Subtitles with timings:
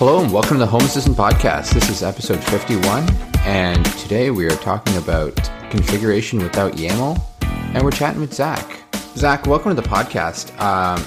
[0.00, 1.74] Hello and welcome to the Home Assistant Podcast.
[1.74, 3.06] This is episode 51,
[3.40, 5.36] and today we are talking about
[5.68, 8.82] configuration without YAML, and we're chatting with Zack.
[9.14, 10.58] Zack, welcome to the podcast.
[10.58, 11.04] Um,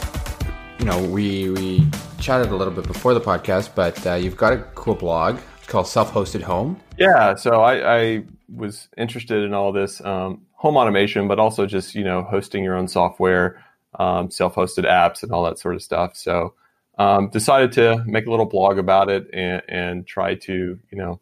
[0.78, 1.88] you know, we we
[2.20, 5.88] chatted a little bit before the podcast, but uh, you've got a cool blog called
[5.88, 6.80] Self Hosted Home.
[7.00, 11.96] Yeah, so I, I was interested in all this um, home automation, but also just
[11.96, 13.60] you know hosting your own software,
[13.98, 16.16] um, self-hosted apps, and all that sort of stuff.
[16.16, 16.54] So
[16.98, 21.20] um, decided to make a little blog about it and, and try to you know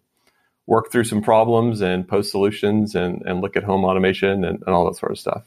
[0.67, 4.69] work through some problems and post solutions and, and look at home automation and, and
[4.69, 5.43] all that sort of stuff.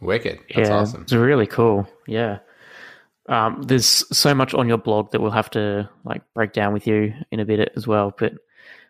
[0.00, 0.40] Wicked.
[0.54, 1.02] That's yeah, awesome.
[1.02, 1.88] It's really cool.
[2.06, 2.38] Yeah.
[3.28, 6.86] Um, there's so much on your blog that we'll have to like break down with
[6.86, 8.14] you in a bit as well.
[8.16, 8.34] But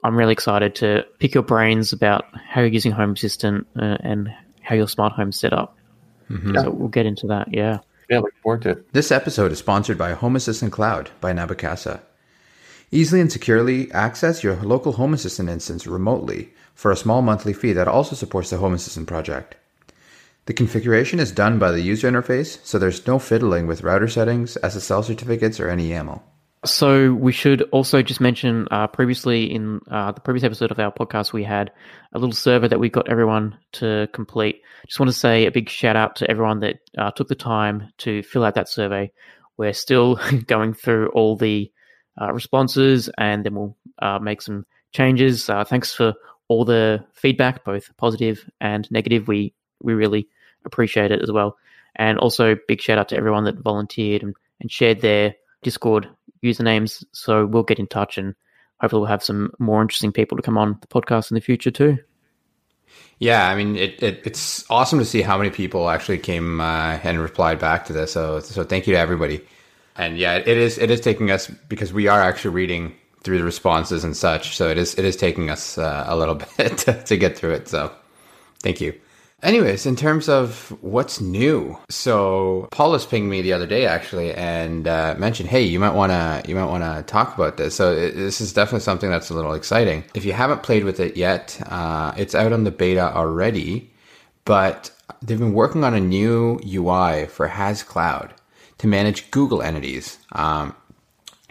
[0.02, 4.33] I'm really excited to pick your brains about how you're using Home Assistant uh, and
[4.61, 5.77] how your smart home set up.
[6.30, 6.55] Mhm.
[6.61, 7.48] So we'll get into that.
[7.52, 7.78] Yeah.
[8.10, 8.92] Yeah, forward to it.
[8.92, 12.02] This episode is sponsored by Home Assistant Cloud by Nabu Casa.
[12.91, 17.72] Easily and securely access your local Home Assistant instance remotely for a small monthly fee
[17.72, 19.56] that also supports the Home Assistant project.
[20.46, 24.58] The configuration is done by the user interface, so there's no fiddling with router settings,
[24.62, 26.20] SSL certificates, or any YAML.
[26.64, 30.90] So we should also just mention uh, previously in uh, the previous episode of our
[30.90, 31.70] podcast, we had
[32.14, 34.62] a little survey that we got everyone to complete.
[34.86, 37.92] Just want to say a big shout out to everyone that uh, took the time
[37.98, 39.12] to fill out that survey.
[39.58, 41.70] We're still going through all the
[42.20, 45.50] uh, responses, and then we'll uh, make some changes.
[45.50, 46.14] Uh, thanks for
[46.48, 49.28] all the feedback, both positive and negative.
[49.28, 50.28] We we really
[50.64, 51.58] appreciate it as well.
[51.96, 56.08] And also, big shout out to everyone that volunteered and, and shared their Discord
[56.44, 57.04] usernames.
[57.12, 58.34] So we'll get in touch and
[58.80, 61.70] hopefully we'll have some more interesting people to come on the podcast in the future
[61.70, 61.98] too.
[63.18, 66.98] Yeah, I mean, it, it it's awesome to see how many people actually came uh,
[67.02, 68.12] and replied back to this.
[68.12, 69.40] So so thank you to everybody.
[69.96, 73.44] And yeah, it is it is taking us because we are actually reading through the
[73.44, 74.56] responses and such.
[74.56, 77.52] So it is it is taking us uh, a little bit to, to get through
[77.52, 77.68] it.
[77.68, 77.92] So
[78.62, 78.98] thank you.
[79.44, 84.88] Anyways, in terms of what's new, so Paulus pinged me the other day actually and
[84.88, 87.92] uh, mentioned, "Hey, you might want to you might want to talk about this." So
[87.92, 90.02] it, this is definitely something that's a little exciting.
[90.14, 93.92] If you haven't played with it yet, uh, it's out on the beta already,
[94.46, 94.90] but
[95.20, 98.33] they've been working on a new UI for Hass Cloud
[98.78, 100.16] to manage Google entities.
[100.33, 100.74] Um,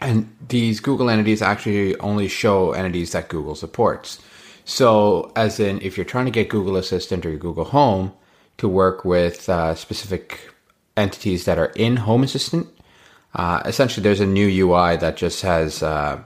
[0.00, 4.20] and these Google entities actually only show entities that Google supports.
[4.64, 8.12] So, as in, if you're trying to get Google Assistant or your Google Home
[8.58, 10.50] to work with uh, specific
[10.96, 12.68] entities that are in Home Assistant,
[13.34, 16.22] uh, essentially there's a new UI that just has uh,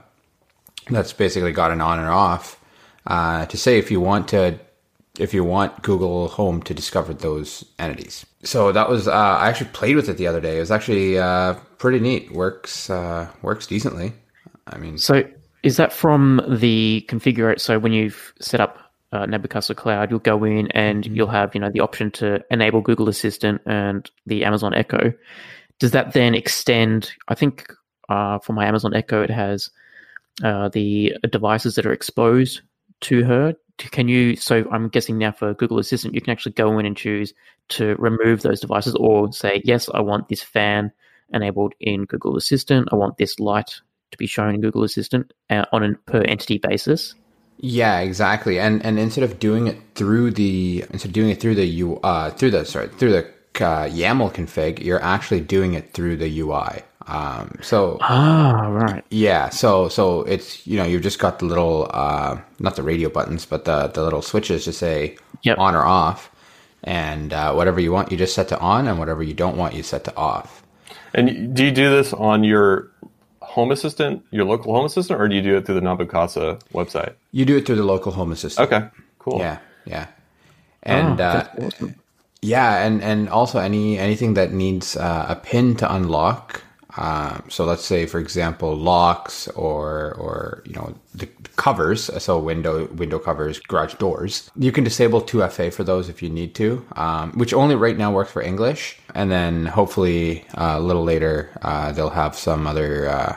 [0.89, 2.63] that's basically got an on and off
[3.07, 4.57] uh, to say if you want to
[5.17, 8.25] if you want Google Home to discover those entities.
[8.43, 10.57] So that was uh, I actually played with it the other day.
[10.57, 12.31] It was actually uh, pretty neat.
[12.31, 14.13] Works works decently.
[14.65, 15.23] I mean, So
[15.63, 17.59] is that from the configure?
[17.59, 18.77] So when you've set up
[19.11, 22.43] uh, Nabu Casa Cloud, you'll go in and you'll have you know the option to
[22.51, 25.13] enable Google Assistant and the Amazon Echo.
[25.79, 27.11] Does that then extend?
[27.27, 27.73] I think
[28.09, 29.69] uh, for my Amazon Echo, it has
[30.43, 32.61] uh, the devices that are exposed
[33.01, 33.55] to her.
[33.77, 34.35] Can you?
[34.35, 37.33] So I'm guessing now for Google Assistant, you can actually go in and choose
[37.69, 40.91] to remove those devices, or say, yes, I want this fan
[41.31, 42.89] enabled in Google Assistant.
[42.91, 43.79] I want this light
[44.11, 47.15] to be shown in Google Assistant uh, on a per entity basis.
[47.57, 48.59] Yeah, exactly.
[48.59, 51.97] And and instead of doing it through the instead of doing it through the U
[52.03, 53.25] uh through the sorry through the
[53.65, 56.83] uh, YAML config, you're actually doing it through the UI.
[57.07, 59.03] Um, so Ah, right.
[59.09, 63.09] yeah, so so it's you know you've just got the little uh not the radio
[63.09, 65.57] buttons, but the the little switches to say Yep.
[65.57, 66.29] on or off,
[66.83, 69.73] and uh, whatever you want you just set to on, and whatever you don't want
[69.73, 70.63] you set to off.
[71.13, 72.91] And do you do this on your
[73.55, 76.59] home assistant, your local home assistant, or do you do it through the Nabu Casa
[76.73, 77.13] website?
[77.31, 78.71] You do it through the local home assistant.
[78.71, 78.87] Okay,
[79.17, 79.39] cool.
[79.39, 80.07] Yeah, yeah,
[80.83, 81.95] and Oh, uh, awesome.
[82.41, 86.63] Yeah, and and also any anything that needs uh, a pin to unlock.
[86.97, 92.09] Um, so let's say, for example, locks or or you know the covers.
[92.23, 94.49] So window window covers, garage doors.
[94.55, 98.11] You can disable 2FA for those if you need to, um, which only right now
[98.11, 98.97] works for English.
[99.15, 103.35] And then hopefully uh, a little later uh, they'll have some other uh,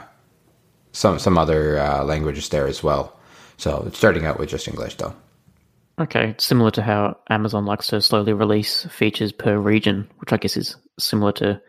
[0.93, 3.17] some some other uh, languages there as well.
[3.57, 5.13] So it's starting out with just English though.
[5.99, 10.57] Okay, similar to how Amazon likes to slowly release features per region, which I guess
[10.57, 11.61] is similar to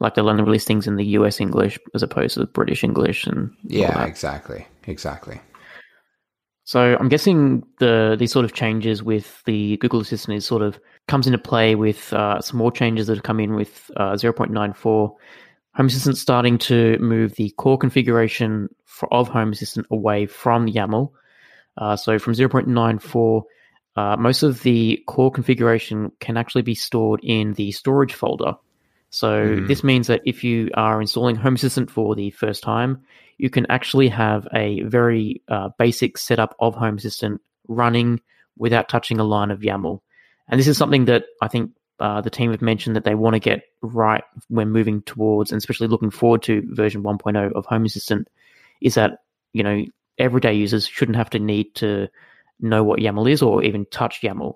[0.00, 3.50] like they'll only release things in the US English as opposed to British English and
[3.64, 5.40] Yeah, exactly, exactly.
[6.64, 10.78] So I'm guessing the these sort of changes with the Google Assistant is sort of
[11.08, 15.14] comes into play with uh, some more changes that have come in with uh, 0.94.
[15.78, 21.12] Home Assistant starting to move the core configuration for, of Home Assistant away from YAML.
[21.76, 23.42] Uh, so from 0.94,
[23.94, 28.54] uh, most of the core configuration can actually be stored in the storage folder.
[29.10, 29.68] So mm.
[29.68, 33.04] this means that if you are installing Home Assistant for the first time,
[33.36, 38.20] you can actually have a very uh, basic setup of Home Assistant running
[38.56, 40.00] without touching a line of YAML.
[40.48, 43.34] And this is something that I think uh, the team have mentioned that they want
[43.34, 47.84] to get right when moving towards, and especially looking forward to version 1.0 of Home
[47.84, 48.28] Assistant,
[48.80, 49.22] is that
[49.52, 49.84] you know
[50.18, 52.08] everyday users shouldn't have to need to
[52.60, 54.54] know what YAML is or even touch YAML.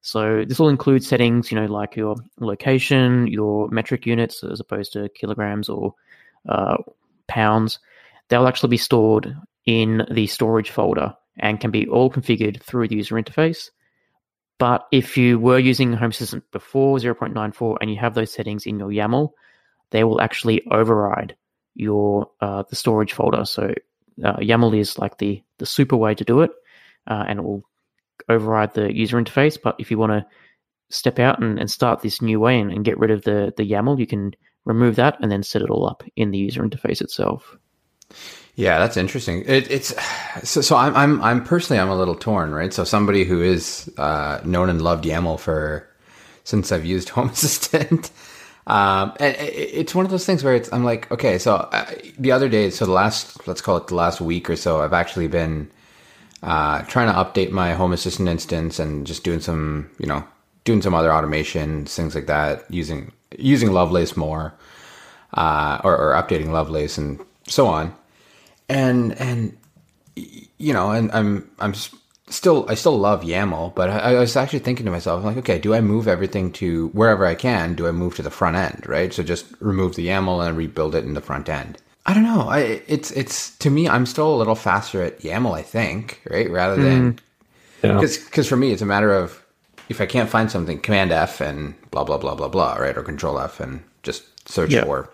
[0.00, 4.92] So this will include settings, you know, like your location, your metric units as opposed
[4.92, 5.94] to kilograms or
[6.48, 6.76] uh,
[7.26, 7.78] pounds.
[8.28, 9.34] They'll actually be stored
[9.66, 13.70] in the storage folder and can be all configured through the user interface.
[14.58, 18.78] But if you were using Home Assistant before 0.94 and you have those settings in
[18.78, 19.30] your YAML,
[19.90, 21.36] they will actually override
[21.74, 23.44] your uh, the storage folder.
[23.44, 23.72] So
[24.24, 26.50] uh, YAML is like the the super way to do it,
[27.06, 27.62] uh, and it will
[28.28, 29.56] override the user interface.
[29.62, 30.26] But if you want to
[30.90, 33.70] step out and, and start this new way and, and get rid of the the
[33.70, 34.32] YAML, you can
[34.64, 37.56] remove that and then set it all up in the user interface itself.
[38.58, 39.44] Yeah, that's interesting.
[39.46, 39.94] It, it's
[40.42, 40.74] so, so.
[40.74, 42.74] I'm, I'm, I'm personally, I'm a little torn, right?
[42.74, 45.88] So somebody who is uh, known and loved YAML for
[46.42, 48.10] since I've used Home Assistant,
[48.66, 50.72] um, and it, it's one of those things where it's.
[50.72, 51.88] I'm like, okay, so uh,
[52.18, 54.92] the other day, so the last, let's call it the last week or so, I've
[54.92, 55.70] actually been
[56.42, 60.24] uh, trying to update my Home Assistant instance and just doing some, you know,
[60.64, 64.52] doing some other automations, things like that, using using Lovelace more,
[65.34, 67.94] uh, or, or updating Lovelace and so on
[68.68, 69.56] and and
[70.14, 71.74] you know, and I'm I'm
[72.28, 75.58] still I still love YAML, but I, I, was actually thinking to myself, like, okay,
[75.58, 77.74] do I move everything to wherever I can?
[77.74, 79.12] Do I move to the front end, right?
[79.12, 81.78] So just remove the YAML and rebuild it in the front end.
[82.06, 82.48] I don't know.
[82.48, 86.50] I it's it's to me, I'm still a little faster at YAML, I think, right?
[86.50, 87.18] Rather than
[87.82, 88.24] because mm.
[88.26, 89.44] because for me, it's a matter of
[89.88, 93.02] if I can't find something, Command F and blah blah blah blah blah, right, or
[93.02, 94.84] Control F and just search yeah.
[94.84, 95.10] for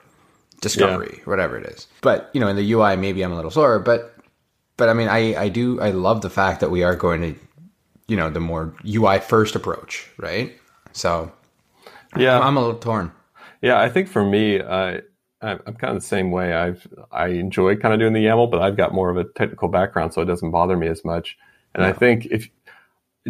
[0.64, 1.24] discovery, yeah.
[1.24, 1.86] whatever it is.
[2.00, 4.14] But you know, in the UI, maybe I'm a little slower, but
[4.76, 7.40] but I mean, I I do I love the fact that we are going to,
[8.08, 10.52] you know, the more UI first approach, right?
[10.92, 11.32] So,
[12.16, 13.12] yeah, I'm, a little torn.
[13.60, 15.02] Yeah, I think for me, I.
[15.42, 16.54] I'm kind of the same way.
[16.54, 19.68] I've I enjoy kind of doing the YAML, but I've got more of a technical
[19.68, 21.36] background, so it doesn't bother me as much.
[21.74, 21.90] And yeah.
[21.90, 22.48] I think if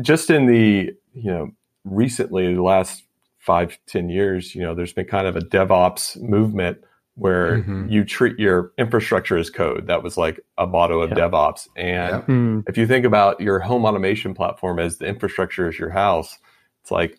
[0.01, 1.51] just in the you know
[1.85, 3.03] recently the last
[3.41, 6.85] five ten years, you know, there's been kind of a DevOps movement
[7.17, 7.89] where mm-hmm.
[7.89, 9.87] you treat your infrastructure as code.
[9.87, 11.69] That was like a motto of DevOps.
[11.77, 12.65] And mm.
[12.69, 16.39] if you think about your home automation platform as the infrastructure is your house,
[16.83, 17.19] it's like,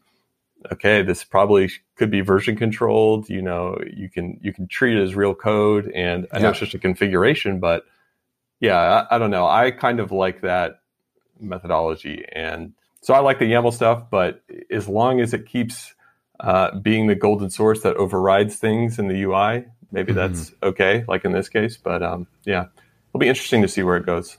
[0.71, 3.29] okay, this probably could be version controlled.
[3.29, 5.89] You know, you can you can treat it as real code.
[5.95, 7.85] And I know it's just a configuration, but
[8.59, 9.47] yeah, I, I don't know.
[9.47, 10.81] I kind of like that
[11.39, 14.09] methodology, and so I like the YAML stuff.
[14.09, 14.41] But
[14.71, 15.93] as long as it keeps
[16.39, 20.33] uh, being the golden source that overrides things in the UI, maybe mm-hmm.
[20.33, 21.77] that's okay, like in this case.
[21.77, 22.65] But um, yeah,
[23.09, 24.37] it'll be interesting to see where it goes.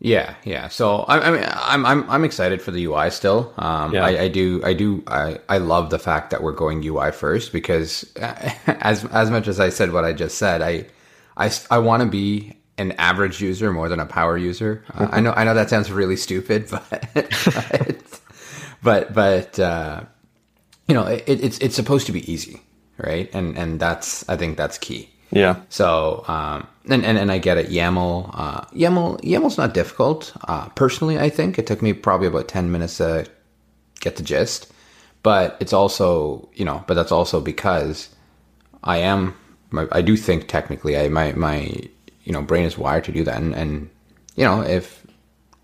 [0.00, 0.68] Yeah, yeah.
[0.68, 3.52] So I, I mean, I'm I'm I'm excited for the UI still.
[3.58, 4.04] Um, yeah.
[4.04, 7.52] I, I do I do I, I love the fact that we're going UI first
[7.52, 10.86] because as as much as I said what I just said, I
[11.36, 14.84] I I want to be an average user more than a power user.
[14.94, 18.20] Uh, I know I know that sounds really stupid, but but
[18.82, 20.02] but, but uh,
[20.86, 22.62] you know it, it's it's supposed to be easy
[22.98, 23.30] right?
[23.32, 25.10] And and that's I think that's key.
[25.30, 25.60] Yeah.
[25.68, 27.70] So um, and, and and I get it.
[27.70, 30.32] YAML, uh, YAML, YAML's not difficult.
[30.46, 33.26] Uh, personally, I think it took me probably about ten minutes to
[34.00, 34.72] get the gist.
[35.22, 38.08] But it's also you know, but that's also because
[38.84, 39.34] I am
[39.92, 40.96] I do think technically.
[40.96, 41.72] I my my
[42.24, 43.90] you know brain is wired to do that, and and
[44.36, 45.06] you know if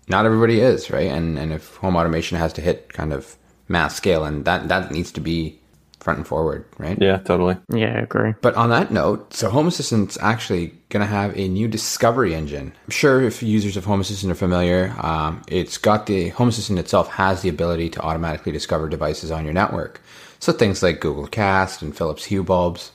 [0.07, 3.35] not everybody is right, and and if home automation has to hit kind of
[3.67, 5.59] mass scale, and that that needs to be
[6.05, 7.01] front and forward, right?
[7.01, 7.57] Yeah, totally.
[7.73, 8.35] Yeah, I agree.
[8.41, 12.73] But on that note, so Home Assistant's actually going to have a new discovery engine.
[12.85, 16.77] I'm sure if users of Home Assistant are familiar, um, it's got the Home Assistant
[16.77, 19.99] itself has the ability to automatically discover devices on your network.
[20.37, 22.91] So things like Google Cast and Philips Hue bulbs,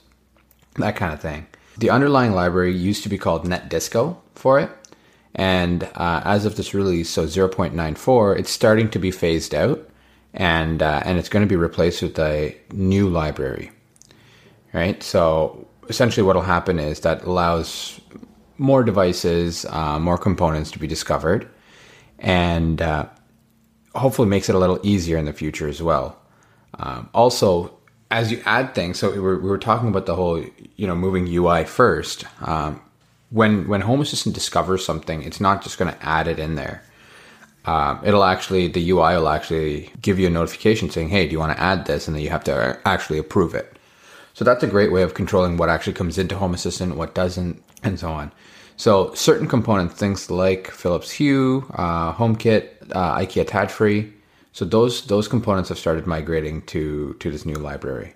[0.76, 1.49] that kind of thing.
[1.79, 4.71] The underlying library used to be called NetDisco for it.
[5.35, 9.90] And uh, as of this release, so 0.94, it's starting to be phased out
[10.35, 13.71] and uh, and it's going to be replaced with a new library,
[14.73, 15.03] right?
[15.03, 18.01] So essentially, what will happen is that allows
[18.59, 21.49] more devices, uh, more components to be discovered,
[22.19, 23.07] and uh,
[23.95, 26.17] hopefully makes it a little easier in the future as well.
[26.79, 27.77] Um, also,
[28.11, 30.45] as you add things, so we were, we were talking about the whole,
[30.77, 32.25] you know, moving UI first.
[32.43, 32.81] Um,
[33.31, 36.83] when when Home Assistant discovers something, it's not just going to add it in there.
[37.67, 41.38] Um, it'll actually the UI will actually give you a notification saying, "Hey, do you
[41.38, 43.76] want to add this?" And then you have to actually approve it.
[44.35, 47.62] So that's a great way of controlling what actually comes into Home Assistant, what doesn't,
[47.83, 48.33] and so on.
[48.76, 54.11] So certain components, things like Philips Hue, uh, HomeKit, uh, IKEA Tradfri.
[54.52, 58.14] So those those components have started migrating to to this new library.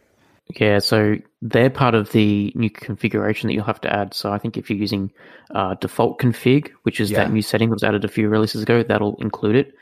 [0.49, 4.13] Yeah, so they're part of the new configuration that you'll have to add.
[4.15, 5.11] So I think if you're using
[5.55, 7.25] uh, default config, which is Yeah.
[7.25, 9.75] that new setting that was added a few releases ago, that'll include it.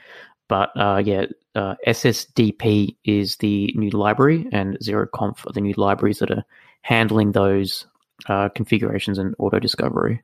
[0.49, 6.19] But uh, yeah, uh, SSDP is the new library, and ZeroConf are the new libraries
[6.21, 6.45] that are
[6.83, 7.87] handling those
[8.29, 10.23] uh, configurations and auto discovery.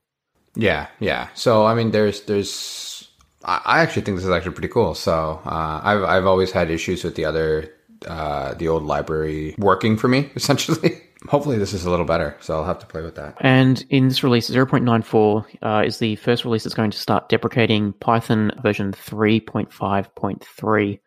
[0.55, 1.27] Yeah, yeah.
[1.33, 3.09] So I mean, there's there's
[3.43, 4.93] I I actually think this is actually pretty cool.
[4.95, 7.71] So uh, I've I've always had issues with the other
[8.07, 11.01] uh, the old library working for me essentially.
[11.27, 12.37] Hopefully, this is a little better.
[12.39, 13.35] So I'll have to play with that.
[13.41, 17.91] And in this release, 0.94 uh, is the first release that's going to start deprecating
[17.93, 20.99] Python version 3.5.3.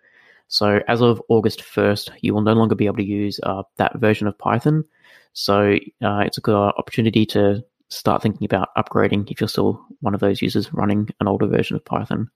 [0.48, 3.98] So as of August 1st, you will no longer be able to use uh, that
[3.98, 4.84] version of Python.
[5.32, 10.14] So uh, it's a good opportunity to start thinking about upgrading if you're still one
[10.14, 12.30] of those users running an older version of Python,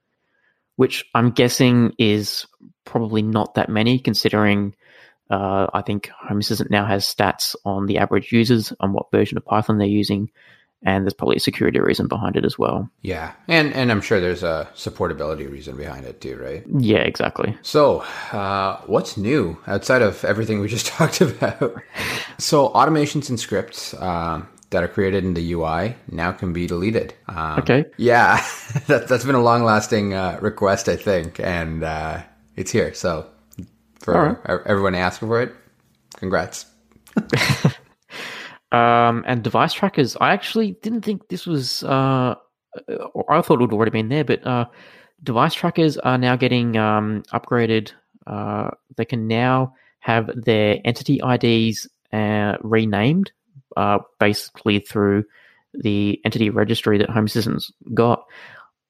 [0.76, 2.46] which I'm guessing is
[2.84, 4.74] probably not that many considering
[5.30, 9.36] uh, I think Home Assistant now has stats on the average users on what version
[9.36, 10.30] of Python they're using,
[10.84, 12.88] and there's probably a security reason behind it as well.
[13.02, 16.64] Yeah, and and I'm sure there's a supportability reason behind it too, right?
[16.78, 17.56] Yeah, exactly.
[17.62, 18.00] So,
[18.32, 21.74] uh, what's new outside of everything we just talked about?
[22.38, 27.14] so, automations and scripts um, that are created in the UI now can be deleted.
[27.28, 27.84] Um, Okay.
[27.96, 28.36] Yeah,
[28.86, 32.22] that, that's been a long lasting uh, request, I think, and uh,
[32.56, 32.94] it's here.
[32.94, 33.26] So,
[34.00, 34.60] for right.
[34.66, 35.52] everyone asking for it,
[36.16, 36.66] congrats.
[38.72, 42.34] Um, and device trackers, I actually didn't think this was, uh,
[42.76, 44.66] I thought it would already been there, but uh,
[45.22, 47.92] device trackers are now getting um, upgraded.
[48.26, 53.32] Uh, they can now have their entity IDs uh, renamed,
[53.76, 55.24] uh, basically through
[55.74, 58.24] the entity registry that Home Assistant's got.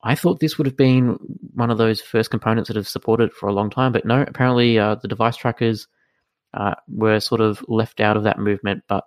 [0.03, 1.19] I thought this would have been
[1.55, 4.79] one of those first components that have supported for a long time, but no, apparently
[4.79, 5.89] uh, the device trackers
[6.55, 8.85] uh, were sort of left out of that movement.
[8.87, 9.05] But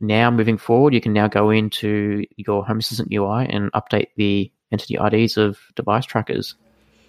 [0.00, 4.50] now, moving forward, you can now go into your Home Assistant UI and update the
[4.72, 6.56] entity IDs of device trackers.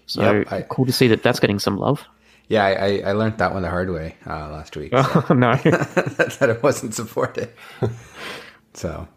[0.06, 2.06] So Yep, I- cool to see that that's getting some love.
[2.48, 4.96] Yeah, I, I, I learned that one the hard way uh, last week.
[4.96, 5.56] Oh, no.
[5.64, 7.52] that it wasn't supported.
[8.74, 9.08] so,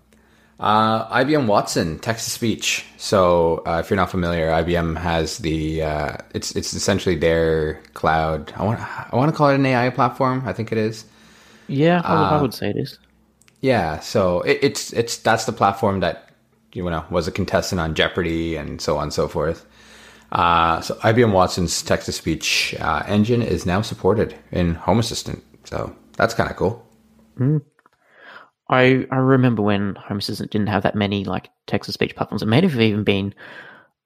[0.60, 2.86] uh, IBM Watson text to speech.
[2.96, 8.52] So, uh, if you're not familiar, IBM has the uh, it's it's essentially their cloud.
[8.56, 10.42] I want I want to call it an AI platform.
[10.46, 11.06] I think it is.
[11.68, 12.98] yeah, I, would- I Uh, would say it is.
[13.60, 14.00] Yeah.
[14.00, 16.30] So it, it's it's that's the platform that
[16.72, 19.66] you know was a contestant on Jeopardy and so on and so forth.
[20.32, 25.42] Uh, so IBM Watson's text to speech uh, engine is now supported in Home Assistant.
[25.64, 26.86] So that's kind of cool.
[28.68, 32.42] I, I remember when Home Assistant didn't have that many like text to speech platforms.
[32.42, 33.34] It may have even been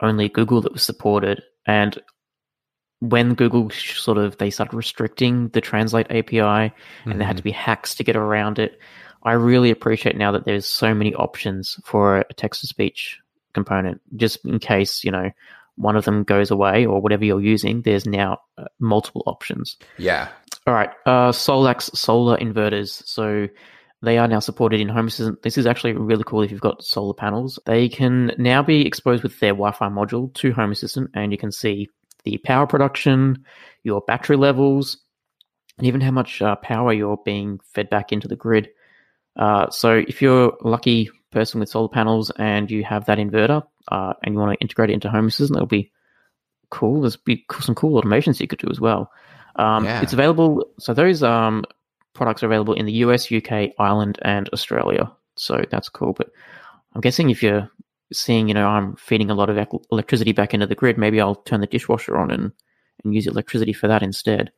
[0.01, 1.43] only Google that was supported.
[1.67, 1.99] And
[3.01, 6.75] when Google sort of they started restricting the Translate API
[7.07, 8.79] and there had to be hacks to get around it,
[9.23, 13.19] I really appreciate now that there's so many options for a text to speech
[13.55, 14.01] component.
[14.17, 15.31] Just in case you know
[15.77, 19.77] one of them goes away or whatever you're using, there's now uh, multiple options.
[19.99, 20.29] Yeah.
[20.67, 23.03] All right, uh, Solax solar inverters.
[23.07, 23.49] So
[24.03, 25.43] they are now supported in Home Assistant.
[25.43, 27.59] This is actually really cool if you've got solar panels.
[27.67, 31.39] They can now be exposed with their Wi Fi module to Home Assistant, and you
[31.39, 31.89] can see
[32.25, 33.45] the power production,
[33.83, 34.99] your battery levels,
[35.79, 38.69] and even how much uh, power you're being fed back into the grid.
[39.37, 44.15] Uh, so if you're lucky person with solar panels and you have that inverter uh,
[44.23, 45.91] and you want to integrate it into Home Assistant, that'll be
[46.71, 47.01] cool.
[47.03, 49.11] There's be some cool automations you could do as well.
[49.57, 50.03] Um, Yeah.
[50.03, 50.65] It's available.
[50.79, 51.65] So those um,
[52.15, 55.11] products are available in the US, UK, Ireland, and Australia.
[55.37, 56.13] So that's cool.
[56.13, 56.31] But
[56.95, 57.71] I'm guessing if you're
[58.13, 61.21] seeing, you know, I'm feeding a lot of ec- electricity back into the grid, maybe
[61.21, 62.53] I'll turn the dishwasher on and,
[63.05, 64.51] and use electricity for that instead.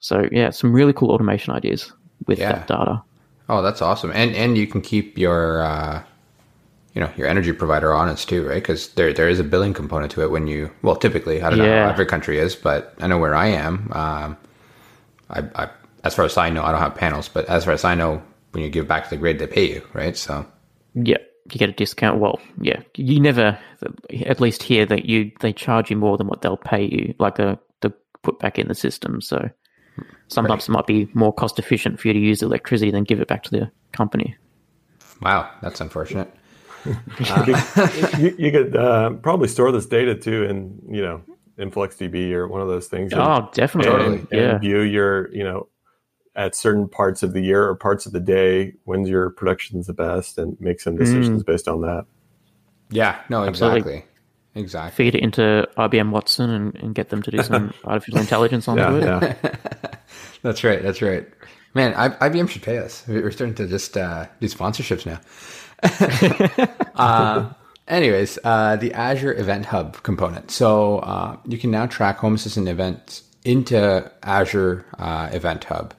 [0.00, 1.92] So yeah, some really cool automation ideas
[2.26, 2.52] with Yeah.
[2.52, 3.02] that data.
[3.50, 4.12] Oh, that's awesome.
[4.14, 6.04] And and you can keep your uh,
[6.94, 8.54] you know your energy provider honest too, right?
[8.62, 11.58] Because there there is a billing component to it when you well typically I don't
[11.58, 13.90] know how every country is, but I know where I am.
[13.92, 14.36] Um,
[15.30, 15.70] I, I
[16.04, 18.22] as far as I know, I don't have panels, but as far as I know,
[18.52, 20.16] when you give back to the grid, they pay you, right?
[20.16, 20.46] So
[20.94, 21.18] Yeah,
[21.50, 22.20] you get a discount.
[22.20, 23.58] Well, yeah, you never,
[24.26, 27.34] at least here, that you they charge you more than what they'll pay you, like
[27.34, 27.92] the to
[28.22, 29.20] put back in the system.
[29.20, 29.50] So
[30.28, 33.28] sometimes it might be more cost efficient for you to use electricity than give it
[33.28, 34.36] back to the company.
[35.22, 36.32] Wow, that's unfortunate.
[36.86, 41.22] you, you could uh, probably store this data too in you know
[41.58, 43.12] InfluxDB or one of those things.
[43.12, 43.92] and- Oh, definitely.
[44.04, 44.58] and, and yeah.
[44.58, 45.68] view your you know
[46.36, 49.92] at certain parts of the year or parts of the day when's your production's the
[49.92, 52.06] best and make some decisions based on that
[52.90, 53.78] Yeah, no, Absolutely.
[53.80, 54.09] exactly.
[54.54, 54.96] Exactly.
[55.04, 58.78] Feed it into IBM Watson and, and get them to do some artificial intelligence on
[58.78, 59.38] yeah it.
[59.42, 59.56] yeah
[60.42, 60.82] That's right.
[60.82, 61.26] That's right.
[61.74, 63.04] Man, I, IBM should pay us.
[63.06, 65.20] We're starting to just uh, do sponsorships now.
[66.96, 67.50] uh,
[67.88, 70.50] anyways, uh, the Azure Event Hub component.
[70.50, 75.94] So uh, you can now track Home Assistant events into Azure uh, Event Hub.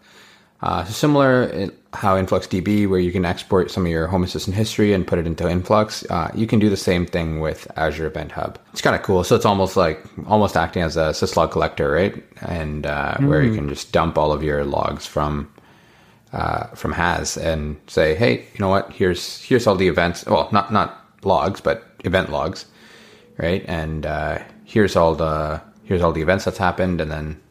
[0.61, 4.55] Uh, so similar in how InfluxDB, where you can export some of your Home Assistant
[4.55, 8.05] history and put it into Influx, uh, you can do the same thing with Azure
[8.05, 8.59] Event Hub.
[8.71, 9.23] It's kind of cool.
[9.23, 12.23] So it's almost like almost acting as a syslog collector, right?
[12.41, 15.51] And uh, where you can just dump all of your logs from
[16.31, 18.93] uh, from Hass and say, hey, you know what?
[18.93, 20.25] Here's here's all the events.
[20.25, 22.65] Well, not not logs, but event logs,
[23.37, 23.65] right?
[23.67, 27.41] And uh, here's all the here's all the events that's happened, and then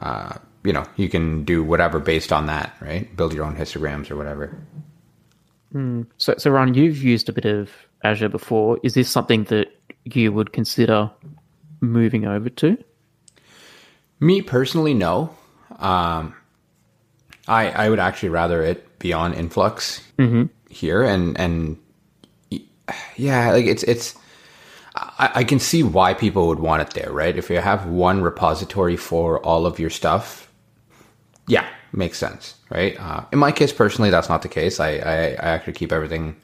[0.00, 0.36] uh,
[0.68, 3.04] you know you can do whatever based on that, right?
[3.16, 4.54] Build your own histograms or whatever.
[6.18, 7.70] So, so Ron, you've used a bit of
[8.04, 8.78] Azure before.
[8.82, 9.68] Is this something that
[10.04, 11.10] you would consider
[11.80, 12.76] moving over to?
[14.20, 15.34] Me personally, no.
[15.78, 16.34] Um,
[17.46, 20.02] I I would actually rather it be on Influx
[20.68, 21.78] here, and and
[23.16, 24.14] yeah, like it's it's.
[24.96, 27.36] I, I can see why people would want it there, right?
[27.36, 30.47] If you have one repository for all of your stuff,
[31.48, 32.98] yeah, makes sense, right?
[33.00, 34.80] Uh, in my case, personally, that's not the case.
[34.80, 36.36] I I, I actually keep everything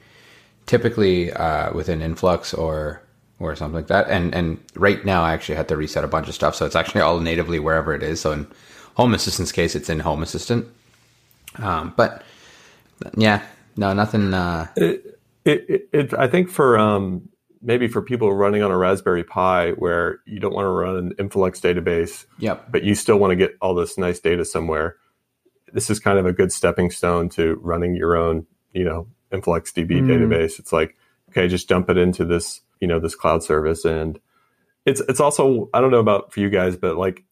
[0.66, 3.02] typically uh, within Influx or
[3.40, 4.08] or something like that.
[4.08, 6.76] And and right now, I actually had to reset a bunch of stuff, so it's
[6.76, 8.20] actually all natively wherever it is.
[8.20, 8.46] So in
[8.96, 10.66] Home Assistant's case, it's in Home Assistant.
[11.58, 12.22] Um, but
[13.16, 13.42] yeah,
[13.76, 14.34] no, nothing.
[14.34, 14.68] Uh,
[15.44, 17.28] it, it, it i think for um
[17.64, 21.12] maybe for people running on a raspberry pi where you don't want to run an
[21.18, 22.70] influx database yep.
[22.70, 24.96] but you still want to get all this nice data somewhere
[25.72, 29.88] this is kind of a good stepping stone to running your own you know influxdb
[29.88, 30.06] Mm.
[30.06, 30.96] database it's like
[31.30, 34.20] okay just dump it into this you know this cloud service and
[34.86, 37.24] it's it's also i don't know about for you guys but like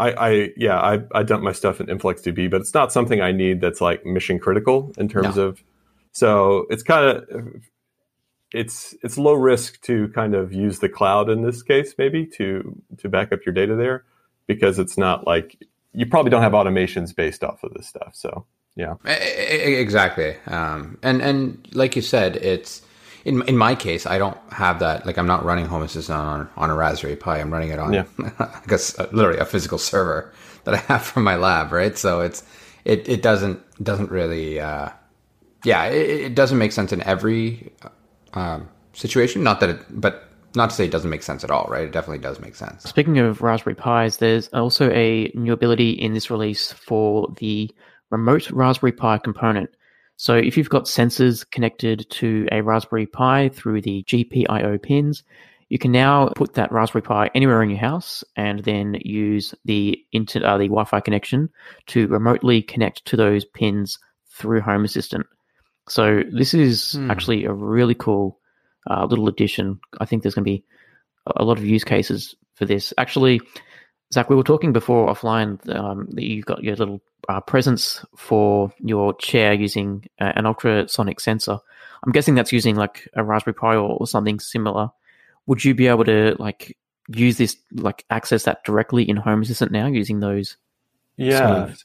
[0.00, 3.30] i i yeah i i dump my stuff in influxdb but it's not something i
[3.30, 5.42] need that's like mission critical in terms No.
[5.44, 5.62] of
[6.12, 7.62] so it's kind of
[8.54, 12.80] it's it's low risk to kind of use the cloud in this case maybe to
[12.98, 14.04] to back up your data there
[14.46, 15.56] because it's not like
[15.92, 20.36] you probably don't have automations based off of this stuff so yeah Exactly.
[20.46, 22.82] Um, and and like you said, it's
[23.24, 25.06] in in my case, I don't have that.
[25.06, 27.40] Like I'm not running Home Assistant on on a Raspberry Pi.
[27.40, 28.04] I'm running it on, Yeah.
[28.38, 30.32] I guess, uh, literally a physical server
[30.64, 31.96] that I have from my lab, right?
[31.96, 32.42] So it's
[32.84, 34.90] it it doesn't doesn't really, uh,
[35.64, 37.72] yeah, it, it doesn't make sense in every
[38.34, 39.42] um, situation.
[39.42, 41.84] Not that it, but not to say it doesn't make sense at all, right?
[41.84, 42.84] It definitely does make sense.
[42.84, 47.70] Speaking of Raspberry Pis, there's also a new ability in this release for the
[48.10, 49.70] remote Raspberry Pi component.
[50.16, 55.24] So if you've got sensors connected to a Raspberry Pi through the GPIO pins,
[55.68, 59.98] you can now put that Raspberry Pi anywhere in your house and then use the
[60.12, 61.50] inter- uh, the Wi-Fi connection
[61.86, 63.98] to remotely connect to those pins
[64.30, 65.26] through Home Assistant.
[65.88, 67.10] So this is Hmm.
[67.10, 68.38] actually a really cool
[68.90, 69.80] uh, little addition.
[70.00, 70.64] I think there's going to be
[71.26, 72.92] a lot of use cases for this.
[72.98, 73.40] Actually,
[74.12, 78.72] Zack, we were talking before offline um, that you got your little uh, presence for
[78.80, 81.58] your chair using uh, an ultrasonic sensor.
[82.04, 84.90] I'm guessing that's using like a Raspberry Pi or, or something similar.
[85.46, 86.76] Would you be able to like
[87.08, 90.56] use this, like access that directly in Home Assistant now using those
[91.16, 91.84] yeah of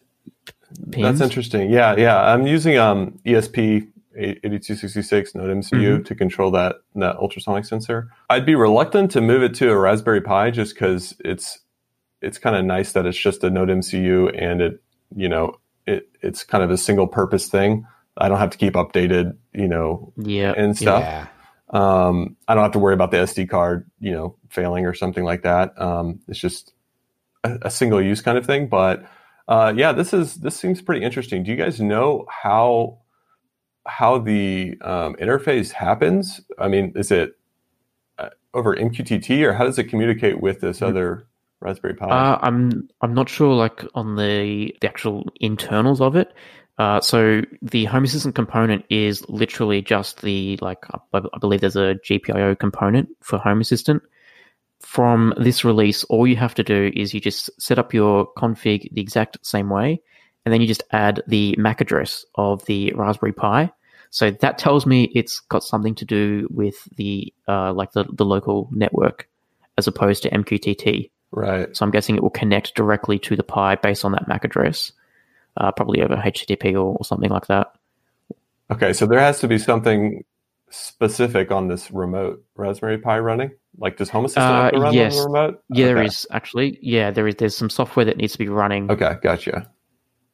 [0.92, 1.04] pins?
[1.04, 7.16] that's interesting yeah yeah i'm using um esp 8266 node mcu to control that that
[7.18, 11.60] ultrasonic sensor i'd be reluctant to move it to a raspberry pi just because it's
[12.22, 14.82] it's kind of nice that it's just a node mcu and it
[15.16, 15.56] you know
[15.86, 17.86] it it's kind of a single purpose thing
[18.18, 21.28] i don't have to keep updated you know Yeah, and stuff Yeah.
[21.72, 25.24] um, I don't have to worry about the SD card, you know, failing or something
[25.24, 25.80] like that.
[25.80, 26.74] Um, it's just
[27.44, 28.68] a, a single use kind of thing.
[28.68, 29.06] But
[29.50, 31.44] uh, yeah, this is this seems pretty interesting.
[31.44, 33.00] Do you guys know how
[33.88, 36.40] how the um, interface happens?
[36.60, 37.34] I mean, is it
[38.20, 41.26] uh, over MQTT or how does it communicate with this other
[41.62, 42.06] Raspberry Pi?
[42.06, 46.32] Uh, I'm I'm not sure like on the the actual internals of it.
[46.78, 51.76] Uh, so the Home Assistant component is literally just the like I, I believe there's
[51.76, 54.04] a GPIO component for Home Assistant,
[54.80, 58.92] from this release, all you have to do is you just set up your config
[58.94, 60.02] the exact same way,
[60.46, 63.72] and then you just add the MAC address of the Raspberry Pi.
[64.10, 68.26] So that tells me it's got something to do with the uh, like the, the
[68.26, 69.30] local network
[69.78, 71.12] as opposed to MQTT.
[71.32, 71.76] Right.
[71.76, 74.92] So I'm guessing it will connect directly to the Pi based on that MAC address,
[75.58, 77.74] uh, probably over HTTP or, or something like that.
[78.72, 80.24] Okay, so there has to be something
[80.70, 83.52] specific on this remote Raspberry Pi running?
[83.78, 85.18] Like, does Home Assistant have to Uh, run yes.
[85.18, 85.64] on the remote?
[85.70, 86.06] Yeah, there Okay.
[86.08, 86.80] is actually.
[86.82, 87.36] Yeah, there is.
[87.36, 88.90] There's some software that needs to be running.
[88.92, 89.70] Okay, gotcha.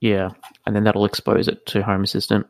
[0.01, 0.29] Yeah,
[0.65, 2.45] and then that'll expose it to Home Assistant.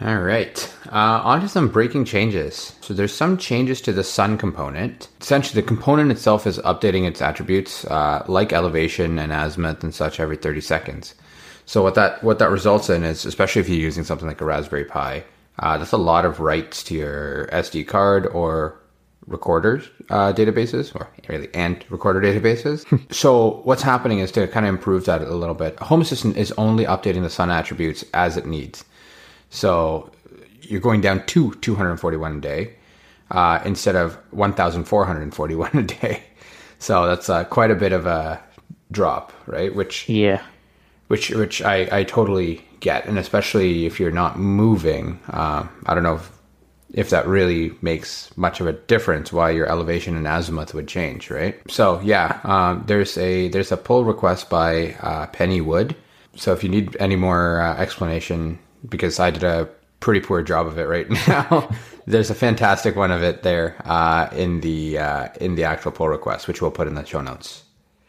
[0.00, 0.74] All right.
[0.90, 2.74] Uh, on to some breaking changes.
[2.80, 5.08] So there's some changes to the sun component.
[5.20, 10.18] Essentially, the component itself is updating its attributes, uh, like elevation and azimuth and such,
[10.18, 11.14] every 30 seconds.
[11.66, 14.44] So what that what that results in is, especially if you're using something like a
[14.44, 15.22] Raspberry Pi,
[15.58, 18.78] uh, that's a lot of writes to your SD card or
[19.26, 22.84] recorders uh, databases, or really and recorder databases.
[23.12, 25.78] so what's happening is to kind of improve that a little bit.
[25.80, 28.84] Home Assistant is only updating the sun attributes as it needs.
[29.50, 30.10] So
[30.62, 32.74] you're going down to 241 a day
[33.30, 36.22] uh, instead of 1,441 a day.
[36.78, 38.42] So that's uh, quite a bit of a
[38.90, 39.72] drop, right?
[39.72, 40.42] Which Yeah,
[41.06, 45.18] which which I, I totally get, and especially if you're not moving.
[45.30, 46.30] Um, I don't know if,
[46.92, 49.32] if that really makes much of a difference.
[49.32, 51.58] Why your elevation and azimuth would change, right?
[51.70, 55.96] So yeah, um, there's a there's a pull request by uh, Penny Wood.
[56.36, 59.68] So if you need any more uh, explanation, because I did a
[60.00, 61.70] pretty poor job of it right now.
[62.06, 66.08] There's a fantastic one of it there uh, in the uh, in the actual pull
[66.08, 67.62] request, which we'll put in the show notes.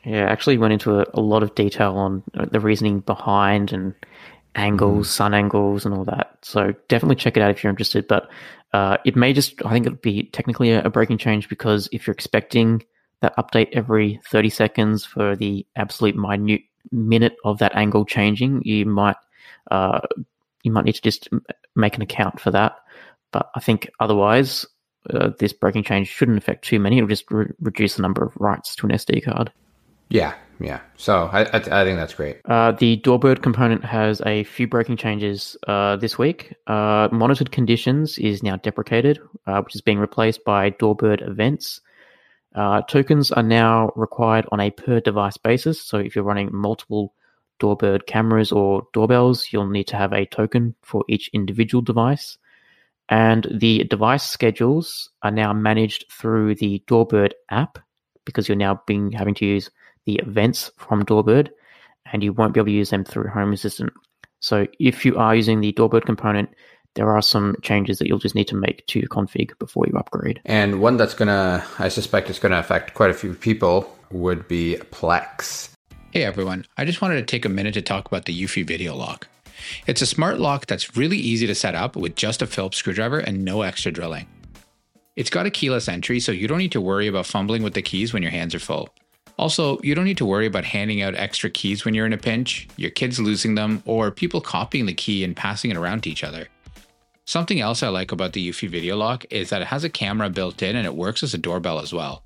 [0.04, 0.26] yeah.
[0.26, 3.94] Actually, went into a, a lot of detail on uh, the reasoning behind and
[4.56, 6.38] angles, sun angles, and all that.
[6.42, 8.08] So definitely check it out if you're interested.
[8.08, 8.30] But
[8.74, 12.08] uh, it may just, I think it'll be technically a, a breaking change because if
[12.08, 12.84] you're expecting
[13.22, 16.62] that update every 30 seconds for the absolute minute
[16.92, 19.16] minute of that angle changing, you might
[19.72, 20.02] uh,
[20.64, 21.30] you might need to just
[21.76, 22.76] make an account for that.
[23.32, 24.66] But I think otherwise,
[25.10, 26.98] uh, this breaking change shouldn't affect too many.
[26.98, 29.52] It'll just re- reduce the number of writes to an SD card.
[30.10, 30.80] Yeah, yeah.
[30.96, 32.38] So I I, I think that's great.
[32.46, 36.54] Uh, the Doorbird component has a few breaking changes uh, this week.
[36.68, 41.82] Uh, monitored conditions is now deprecated, uh, which is being replaced by Doorbird events.
[42.56, 45.82] Uh, tokens are now required on a per device basis.
[45.82, 47.14] So if you're running multiple
[47.60, 52.38] Doorbird cameras or doorbells, you'll need to have a token for each individual device.
[53.10, 57.80] And the device schedules are now managed through the Doorbird app
[58.26, 59.70] because you're now being having to use
[60.06, 61.50] the events from Doorbird
[62.12, 63.94] and you won't be able to use them through Home Assistant.
[64.40, 66.50] So if you are using the Doorbird component,
[66.96, 69.98] there are some changes that you'll just need to make to your config before you
[69.98, 70.42] upgrade.
[70.46, 74.78] And one that's gonna, I suspect, is gonna affect quite a few people would be
[74.92, 75.70] Plex.
[76.12, 78.96] Hey everyone, I just wanted to take a minute to talk about the Eufy Video
[78.96, 79.28] Lock.
[79.88, 83.20] It's a smart lock that's really easy to set up with just a Phillips screwdriver
[83.20, 84.28] and no extra drilling.
[85.16, 87.82] It's got a keyless entry, so you don't need to worry about fumbling with the
[87.82, 88.90] keys when your hands are full.
[89.38, 92.18] Also, you don't need to worry about handing out extra keys when you're in a
[92.18, 96.10] pinch, your kids losing them, or people copying the key and passing it around to
[96.10, 96.48] each other.
[97.26, 100.30] Something else I like about the Eufy Video Lock is that it has a camera
[100.30, 102.24] built in and it works as a doorbell as well.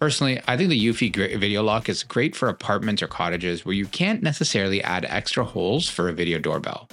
[0.00, 3.86] Personally, I think the Eufy Video Lock is great for apartments or cottages where you
[3.86, 6.88] can't necessarily add extra holes for a video doorbell.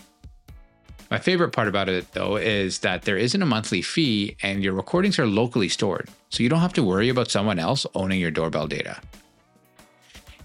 [1.12, 4.74] My favorite part about it, though, is that there isn't a monthly fee and your
[4.74, 8.32] recordings are locally stored, so you don't have to worry about someone else owning your
[8.32, 9.00] doorbell data.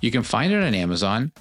[0.00, 1.32] You can find it on Amazon,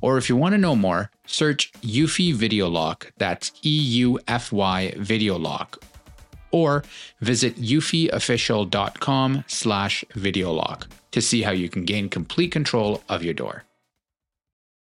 [0.00, 4.52] or if you want to know more, search Eufy Video Lock, that's E U F
[4.52, 5.82] Y Video Lock,
[6.50, 6.84] or
[7.20, 13.34] visit eufyofficial.com slash video lock to see how you can gain complete control of your
[13.34, 13.64] door.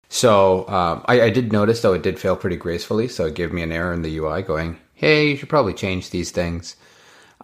[0.09, 3.09] So um, I, I did notice, though, it did fail pretty gracefully.
[3.09, 6.11] So it gave me an error in the UI going, hey, you should probably change
[6.11, 6.77] these things.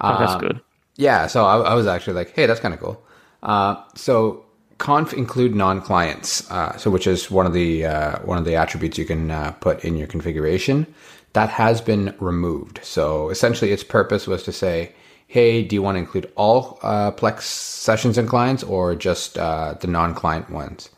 [0.01, 0.61] Oh, that's Um, good.
[0.97, 3.03] Yeah, so I, I was actually like, hey, that's kind of cool.
[3.43, 4.45] Uh, so
[4.81, 8.99] conf include non-clients, uh, so which is one of the uh, one of the attributes
[8.99, 10.87] you can uh, put in your configuration.
[11.35, 12.81] That has been removed.
[12.83, 14.93] So essentially, its purpose was to say,
[15.29, 19.75] hey, do you want to include all uh, Plex sessions and clients or just uh,
[19.81, 20.91] the non-client ones?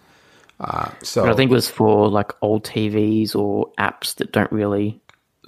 [0.59, 4.99] Uh, so I think it was for like old TVs or apps that don't really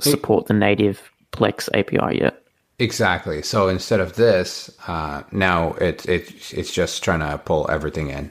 [0.01, 2.43] support the native Plex API yet.
[2.79, 3.43] Exactly.
[3.43, 8.31] So instead of this, uh, now it, it, it's just trying to pull everything in.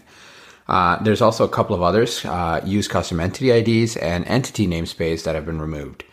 [0.67, 5.23] Uh, there's also a couple of others, uh, use custom entity IDs and entity namespace
[5.23, 6.03] that have been removed.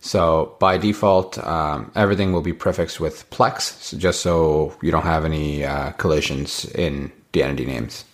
[0.00, 5.24] So by default, um, everything will be prefixed with Plex, just so you don't have
[5.24, 8.04] any uh, collisions in the entity names.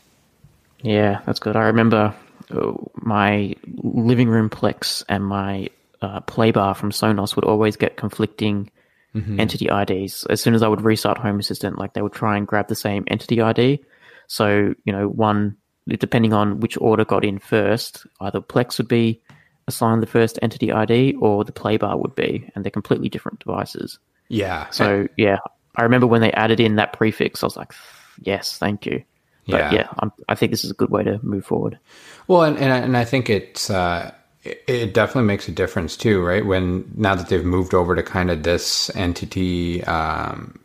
[0.83, 1.57] Yeah, that's good.
[1.57, 2.15] I remember
[2.51, 5.69] uh, my living room Plex and my
[6.03, 8.71] uh, play bar from Sonos would always get conflicting
[9.15, 9.41] mm-hmm.
[9.41, 10.25] entity IDs.
[10.27, 12.75] As soon as I would restart Home Assistant, like they would try and grab the
[12.75, 13.81] same entity ID.
[14.29, 15.57] So, you know, one,
[15.89, 19.21] depending on which order got in first, either Plex would be
[19.69, 23.41] assigned the first entity ID or the play bar would be, and they're completely different
[23.41, 23.99] devices.
[24.29, 24.69] Yeah.
[24.71, 25.39] So, yeah,
[25.77, 27.73] I remember when they added in that prefix, I was like,
[28.21, 29.05] yes, thank you.
[29.49, 31.79] But yeah, yeah I'm, i think this is a good way to move forward.
[32.27, 34.13] Well, and and, and I think it's uh,
[34.47, 36.45] it, it, definitely makes a difference too, right?
[36.45, 40.59] When now that they've moved over to kind of this entity um,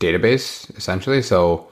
[0.00, 1.22] database, essentially.
[1.22, 1.68] So,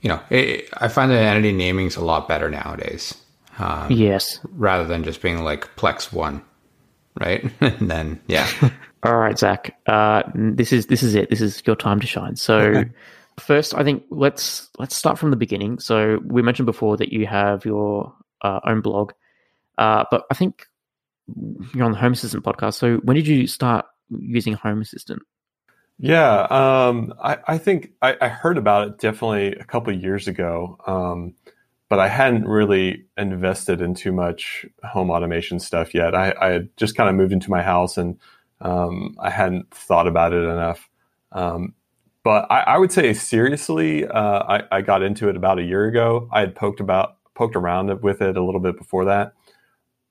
[0.00, 3.14] you know, it, I find that entity naming is a lot better nowadays.
[3.58, 6.42] Um, yes, rather than just being like Plex one,
[7.20, 7.44] right?
[7.60, 8.48] and then yeah.
[9.02, 9.76] All right, Zack.
[9.86, 11.30] Uh, this is this is it.
[11.30, 12.36] This is your time to shine.
[12.36, 12.84] So.
[13.38, 15.78] first, I think let's let's start from the beginning.
[15.78, 18.12] So we mentioned before that you have your
[18.42, 19.12] uh, own blog,
[19.78, 20.66] uh, but I think
[21.74, 22.74] you're on the Home Assistant podcast.
[22.74, 25.22] So when did you start using Home Assistant?
[25.98, 30.78] Yeah, um, I, I, think I, I, heard about it definitely a couple years ago,
[30.86, 31.34] um,
[31.90, 36.14] but I hadn't really invested in too much home automation stuff yet.
[36.14, 38.18] I, I had just kind of moved into my house and
[38.62, 40.88] um, I hadn't thought about it enough.
[41.32, 41.74] Um,
[42.22, 46.28] but I, would say seriously, uh, I, I, got into it about a year ago.
[46.30, 49.32] I had poked about poked around with it a little bit before that,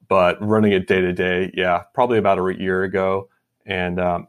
[0.10, 3.30] but running it day to day, yeah, probably about a year ago.
[3.66, 4.28] And um,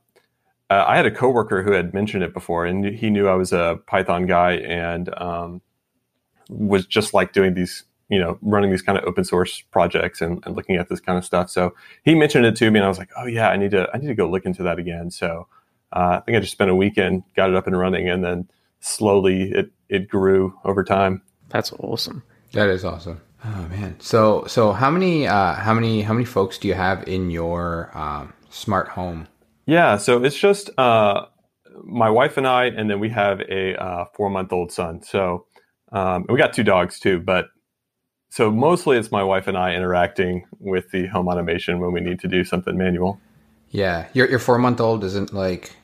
[0.68, 3.52] uh, I had a coworker who had mentioned it before, and he knew I was
[3.52, 5.62] a Python guy and um,
[6.48, 10.42] was just like doing these, you know, running these kind of open source projects and,
[10.44, 11.48] and, looking at this kind of stuff.
[11.48, 13.88] So he mentioned it to me, and I was like, oh yeah, I need to
[13.92, 15.10] I need to go look into that again.
[15.10, 15.48] So
[15.92, 18.48] uh, I think I just spent a weekend, got it up and running, and then
[18.80, 21.22] slowly it it grew over time.
[21.48, 22.22] That's awesome.
[22.52, 23.20] That is awesome.
[23.44, 23.96] Oh man.
[24.00, 27.90] So so how many uh, how many how many folks do you have in your
[27.96, 29.28] um, smart home?
[29.66, 29.96] Yeah.
[29.96, 31.26] So it's just uh,
[31.84, 35.02] my wife and I, and then we have a uh, four month old son.
[35.02, 35.46] So
[35.92, 37.46] um, we got two dogs too, but
[38.30, 42.20] so mostly it's my wife and I interacting with the home automation when we need
[42.20, 43.20] to do something manual.
[43.70, 45.74] Yeah, your your four month old isn't like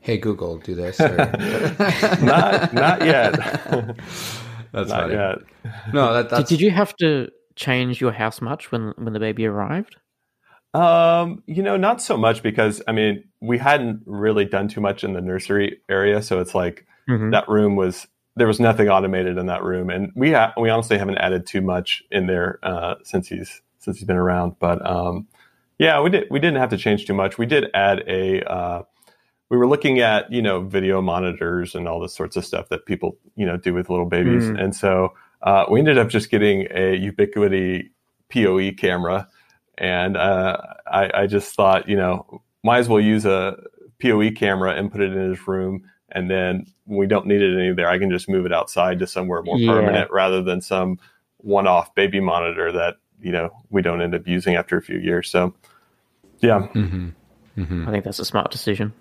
[0.00, 1.00] hey Google, do this.
[1.00, 1.16] Or...
[2.22, 3.96] not not yet.
[4.72, 5.14] That's not funny.
[5.14, 5.38] yet.
[5.92, 6.48] No, that, that's...
[6.48, 9.96] Did, did you have to change your house much when when the baby arrived?
[10.74, 15.02] Um, you know, not so much because I mean, we hadn't really done too much
[15.02, 17.30] in the nursery area, so it's like mm-hmm.
[17.30, 20.98] that room was there was nothing automated in that room, and we ha- we honestly
[20.98, 24.56] haven't added too much in there uh, since he's since he's been around.
[24.60, 25.26] But um,
[25.78, 27.38] yeah, we did we didn't have to change too much.
[27.38, 28.82] We did add a uh,
[29.50, 32.86] we were looking at you know video monitors and all this sorts of stuff that
[32.86, 34.62] people you know do with little babies, mm.
[34.62, 37.90] and so uh, we ended up just getting a Ubiquiti
[38.32, 39.28] PoE camera,
[39.76, 43.56] and uh, I, I, just thought you know might as well use a
[44.02, 47.72] PoE camera and put it in his room, and then we don't need it any
[47.72, 47.88] there.
[47.88, 49.72] I can just move it outside to somewhere more yeah.
[49.72, 50.98] permanent rather than some
[51.38, 55.30] one-off baby monitor that you know we don't end up using after a few years.
[55.30, 55.54] So
[56.40, 57.08] yeah, mm-hmm.
[57.56, 57.88] Mm-hmm.
[57.88, 58.92] I think that's a smart decision.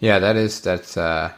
[0.00, 1.32] Yeah, that is that's uh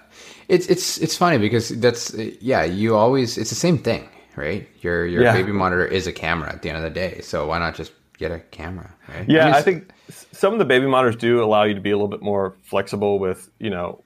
[0.49, 4.69] it's it's it's funny because that's yeah, you always it's the same thing, right?
[4.81, 5.33] Your your yeah.
[5.33, 7.21] baby monitor is a camera at the end of the day.
[7.23, 9.29] So why not just get a camera, right?
[9.29, 11.91] Yeah, I, mean, I think some of the baby monitors do allow you to be
[11.91, 14.05] a little bit more flexible with, you know,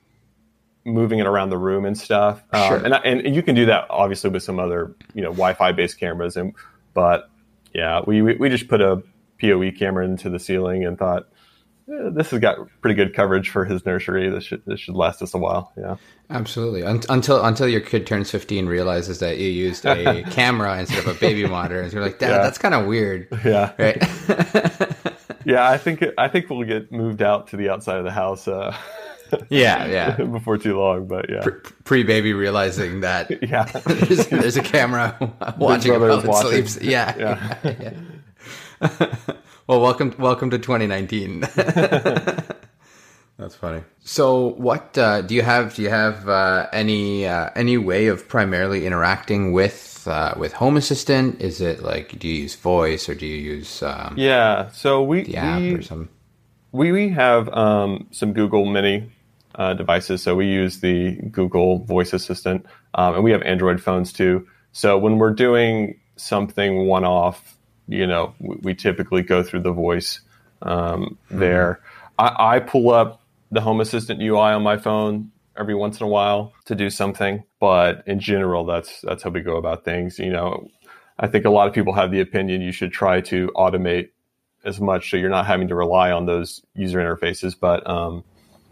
[0.84, 2.42] moving it around the room and stuff.
[2.52, 2.84] Um, sure.
[2.84, 6.36] and, and you can do that obviously with some other, you know, Wi-Fi based cameras
[6.36, 6.54] and
[6.94, 7.28] but
[7.74, 9.02] yeah, we we just put a
[9.40, 11.28] PoE camera into the ceiling and thought
[11.86, 14.30] this has got pretty good coverage for his nursery.
[14.30, 15.72] This should this should last us a while.
[15.76, 15.96] Yeah,
[16.30, 16.82] absolutely.
[16.82, 21.20] until until your kid turns fifteen, realizes that you used a camera instead of a
[21.20, 22.38] baby monitor, and you're like, Dad, yeah.
[22.38, 23.28] that's kind of weird.
[23.44, 24.02] Yeah, right.
[25.44, 28.48] yeah, I think I think we'll get moved out to the outside of the house.
[28.48, 28.74] Uh,
[29.50, 30.16] yeah, yeah.
[30.16, 31.44] Before too long, but yeah.
[31.84, 36.78] Pre baby realizing that yeah, there's, there's, a camera watching him while it sleeps.
[36.80, 37.92] Yeah, yeah.
[38.80, 39.16] yeah.
[39.66, 41.40] Well, welcome, welcome to 2019.
[43.38, 43.82] That's funny.
[44.00, 45.74] So, what uh, do you have?
[45.74, 50.76] Do you have uh, any uh, any way of primarily interacting with uh, with Home
[50.76, 51.40] Assistant?
[51.40, 54.68] Is it like do you use voice or do you use um, yeah?
[54.68, 56.10] So we the app we, or some
[56.72, 59.10] we we have um, some Google Mini
[59.54, 60.22] uh, devices.
[60.22, 64.46] So we use the Google Voice Assistant, um, and we have Android phones too.
[64.72, 67.53] So when we're doing something one off
[67.88, 70.20] you know, we, we typically go through the voice
[70.62, 71.38] um, mm-hmm.
[71.38, 71.80] there.
[72.18, 76.08] I, I pull up the Home Assistant UI on my phone every once in a
[76.08, 80.18] while to do something, but in general, that's that's how we go about things.
[80.18, 80.68] You know,
[81.18, 84.10] I think a lot of people have the opinion you should try to automate
[84.64, 87.54] as much so you're not having to rely on those user interfaces.
[87.58, 88.24] But um,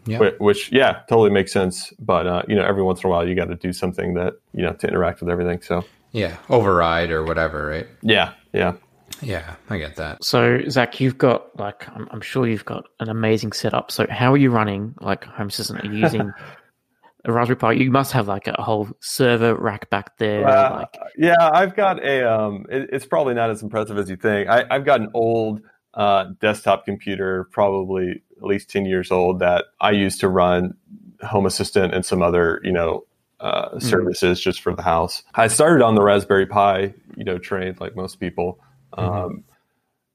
[0.05, 0.19] yeah.
[0.19, 1.93] Which, which, yeah, totally makes sense.
[1.99, 4.35] But uh, you know, every once in a while, you got to do something that
[4.53, 5.63] you know to interact with everything.
[5.63, 7.87] So yeah, override or whatever, right?
[8.03, 8.75] Yeah, yeah,
[9.21, 9.57] yeah.
[9.69, 10.25] I get that.
[10.25, 13.91] So Zack, you've got like I'm, I'm sure you've got an amazing setup.
[13.91, 15.85] So how are you running like Home Assistant?
[15.85, 16.33] Are you using
[17.25, 17.73] a Raspberry Pi?
[17.73, 20.47] You must have like a whole server rack back there.
[20.47, 20.99] Uh, like...
[21.17, 22.33] Yeah, I've got a.
[22.33, 24.49] Um, it, it's probably not as impressive as you think.
[24.49, 25.61] I, I've got an old
[25.95, 30.75] uh, desktop computer, probably at least 10 years old, that I use to run
[31.23, 33.05] Home Assistant and some other, you know,
[33.41, 33.79] uh, mm-hmm.
[33.81, 34.51] services mm-hmm.
[34.51, 35.23] just for the house.
[35.35, 38.61] I started on the Raspberry Pi, you know, train like most people.
[38.93, 39.15] Mm-hmm.
[39.15, 39.45] Um,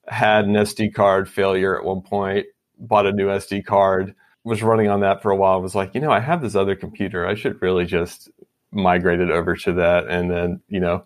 [0.07, 2.45] had an SD card failure at one point,
[2.79, 5.61] bought a new SD card, was running on that for a while.
[5.61, 7.27] Was like, you know, I have this other computer.
[7.27, 8.29] I should really just
[8.71, 10.07] migrate it over to that.
[10.07, 11.03] And then, you know,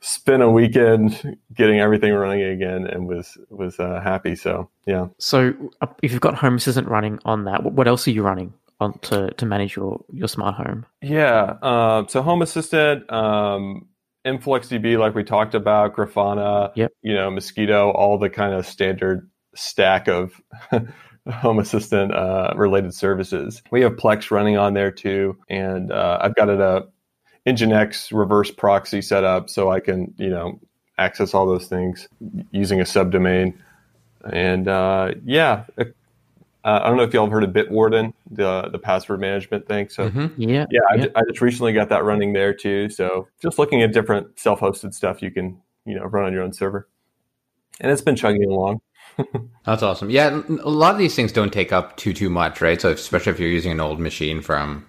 [0.00, 4.36] spent a weekend getting everything running again and was was uh, happy.
[4.36, 5.08] So yeah.
[5.18, 8.52] So uh, if you've got Home Assistant running on that, what else are you running
[8.80, 10.86] on to to manage your your smart home?
[11.02, 11.56] Yeah.
[11.62, 13.10] Uh, so Home Assistant.
[13.10, 13.88] Um,
[14.24, 16.92] InfluxDB, like we talked about, Grafana, yep.
[17.02, 20.40] you know, Mosquitto, all the kind of standard stack of
[21.30, 23.62] Home Assistant uh, related services.
[23.70, 26.86] We have Plex running on there too, and uh, I've got it a
[27.46, 30.58] Nginx reverse proxy set up so I can, you know,
[30.98, 32.08] access all those things
[32.50, 33.54] using a subdomain.
[34.32, 35.64] And uh, yeah,
[36.64, 39.88] uh, I don't know if y'all have heard of Bitwarden, the the password management thing.
[39.90, 40.40] So mm-hmm.
[40.40, 42.88] yeah, yeah, I, I, just recently got that running there too.
[42.88, 46.54] So just looking at different self-hosted stuff you can, you know, run on your own
[46.54, 46.88] server,
[47.80, 48.80] and it's been chugging along.
[49.66, 50.08] That's awesome.
[50.08, 52.80] Yeah, a lot of these things don't take up too too much, right?
[52.80, 54.86] So especially if you're using an old machine from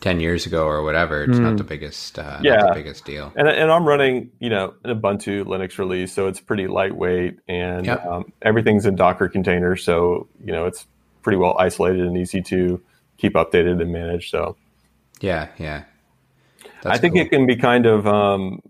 [0.00, 1.42] 10 years ago or whatever it's mm.
[1.42, 1.56] not hmm.
[1.56, 5.44] the biggest uh, yeah the biggest deal and, and i'm running you know an ubuntu
[5.44, 8.04] linux release so it's pretty lightweight and yep.
[8.06, 10.86] um, everything's in docker containers so you know it's
[11.22, 12.82] pretty well isolated and easy to
[13.18, 14.56] keep updated and manage so
[15.20, 15.84] yeah yeah
[16.82, 17.22] That's i think cool.
[17.22, 18.60] it can be kind of um,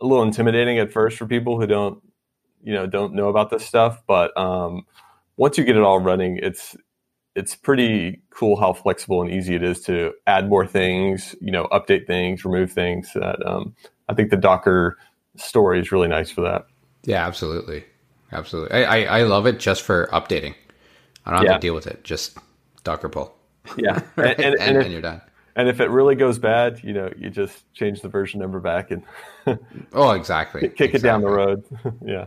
[0.00, 2.00] a little intimidating at first for people who don't
[2.62, 4.86] you know don't know about this stuff but um,
[5.36, 6.76] once you get it all running it's
[7.34, 11.66] it's pretty cool how flexible and easy it is to add more things, you know,
[11.72, 13.10] update things, remove things.
[13.14, 13.74] That um,
[14.08, 14.98] I think the Docker
[15.36, 16.66] story is really nice for that.
[17.04, 17.84] Yeah, absolutely,
[18.32, 18.84] absolutely.
[18.84, 20.54] I, I, I love it just for updating.
[21.24, 21.54] I don't have yeah.
[21.54, 22.04] to deal with it.
[22.04, 22.36] Just
[22.84, 23.34] Docker pull.
[23.76, 24.38] Yeah, right?
[24.38, 25.22] and, and, and, if, and, you're done.
[25.56, 28.90] And if it really goes bad, you know, you just change the version number back
[28.90, 29.02] and
[29.92, 30.98] oh, exactly, kick exactly.
[30.98, 31.64] it down the road.
[32.04, 32.26] yeah,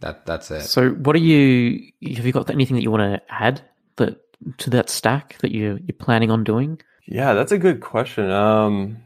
[0.00, 0.62] that that's it.
[0.62, 1.92] So, what are you?
[2.14, 3.62] Have you got anything that you want to add
[3.96, 4.18] that
[4.58, 6.80] to that stack that you you're planning on doing?
[7.06, 8.30] Yeah, that's a good question.
[8.30, 8.98] Um,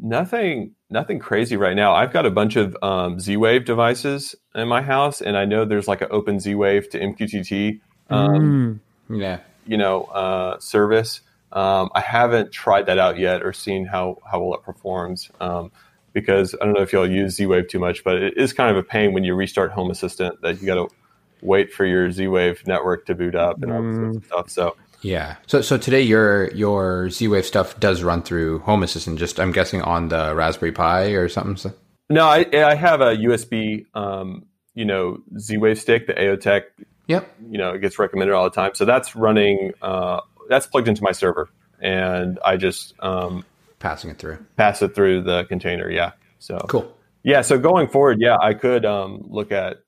[0.00, 1.94] nothing nothing crazy right now.
[1.94, 5.64] I've got a bunch of um, Z Wave devices in my house, and I know
[5.64, 7.80] there's like an Open Z Wave to MQTT.
[8.10, 9.20] Um, mm.
[9.20, 11.20] Yeah, you know, uh, service.
[11.52, 15.30] Um, I haven't tried that out yet or seen how how well it performs.
[15.40, 15.70] Um,
[16.12, 18.70] because I don't know if y'all use Z Wave too much, but it is kind
[18.70, 20.94] of a pain when you restart Home Assistant that you got to
[21.42, 24.24] wait for your Z Wave network to boot up and all this mm.
[24.24, 24.48] stuff.
[24.50, 25.36] So yeah.
[25.46, 29.18] So so today your your Z Wave stuff does run through Home Assistant.
[29.18, 31.56] Just I'm guessing on the Raspberry Pi or something.
[31.56, 31.72] So.
[32.08, 36.62] No, I I have a USB um, you know Z Wave stick, the Aeotec.
[37.08, 37.36] Yep.
[37.50, 38.72] You know, it gets recommended all the time.
[38.74, 39.72] So that's running.
[39.82, 41.48] Uh, that's plugged into my server,
[41.80, 43.44] and I just um,
[43.80, 44.38] passing it through.
[44.56, 45.90] Pass it through the container.
[45.90, 46.12] Yeah.
[46.38, 46.96] So cool.
[47.24, 47.42] Yeah.
[47.42, 49.78] So going forward, yeah, I could um, look at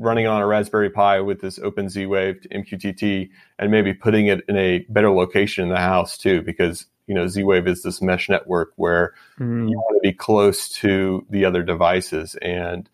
[0.00, 4.26] running on a Raspberry Pi with this Open Z Wave to MQTT and maybe putting
[4.26, 7.82] it in a better location in the house too, because you know Z Wave is
[7.82, 9.68] this mesh network where mm.
[9.68, 12.88] you want to be close to the other devices, and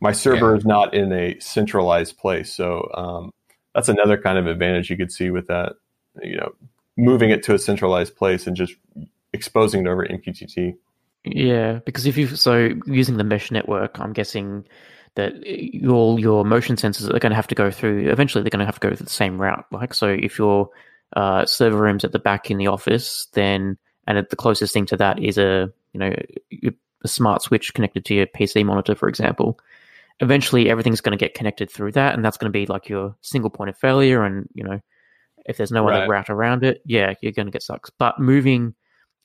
[0.00, 0.58] my server yeah.
[0.58, 3.32] is not in a centralized place, so um,
[3.74, 5.74] that's another kind of advantage you could see with that.
[6.22, 6.54] You know,
[6.96, 8.74] moving it to a centralized place and just
[9.32, 10.76] exposing it over MQTT.
[11.24, 14.64] Yeah, because if you so using the mesh network, I'm guessing
[15.14, 15.34] that
[15.88, 18.10] all your motion sensors are going to have to go through.
[18.10, 19.64] Eventually, they're going to have to go through the same route.
[19.70, 20.70] Like so, if your
[21.14, 24.96] uh, server room's at the back in the office, then and the closest thing to
[24.96, 26.14] that is a you know
[27.04, 29.58] a smart switch connected to your PC monitor, for example.
[30.20, 33.16] Eventually, everything's going to get connected through that, and that's going to be like your
[33.20, 34.24] single point of failure.
[34.24, 34.80] And you know,
[35.44, 36.02] if there's no right.
[36.02, 37.90] other route around it, yeah, you're going to get stuck.
[37.98, 38.74] But moving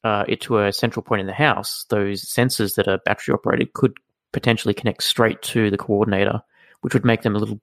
[0.03, 3.73] uh, it to a central point in the house, those sensors that are battery operated
[3.73, 3.97] could
[4.31, 6.41] potentially connect straight to the coordinator,
[6.81, 7.59] which would make them a little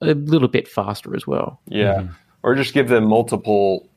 [0.00, 1.60] a little bit faster as well.
[1.66, 1.94] Yeah.
[1.94, 2.12] Mm-hmm.
[2.42, 3.88] or just give them multiple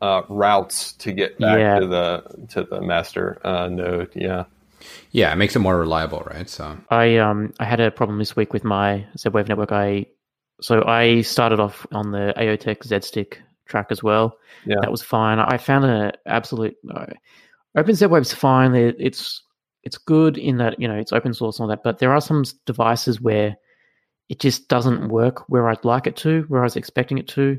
[0.00, 1.78] uh, routes to get back Yeah.
[1.80, 4.10] to the to the master uh, node.
[4.14, 4.44] Yeah.
[5.12, 6.48] Yeah, it makes it more reliable, right?
[6.50, 9.70] So I um I had a problem this week with my Z-Wave network.
[9.72, 10.06] I
[10.60, 14.38] so I started off on the Aeotec Z-Stick track as well.
[14.66, 14.76] Yeah.
[14.80, 15.38] That was fine.
[15.38, 17.06] I found an absolute no.
[17.76, 18.74] Open Z-Wave's fine.
[18.74, 19.42] It- It's
[19.82, 22.20] it's good in that you know it's open source and all that, but there are
[22.20, 23.56] some devices where
[24.28, 27.58] it just doesn't work where I'd like it to, where I was expecting it to.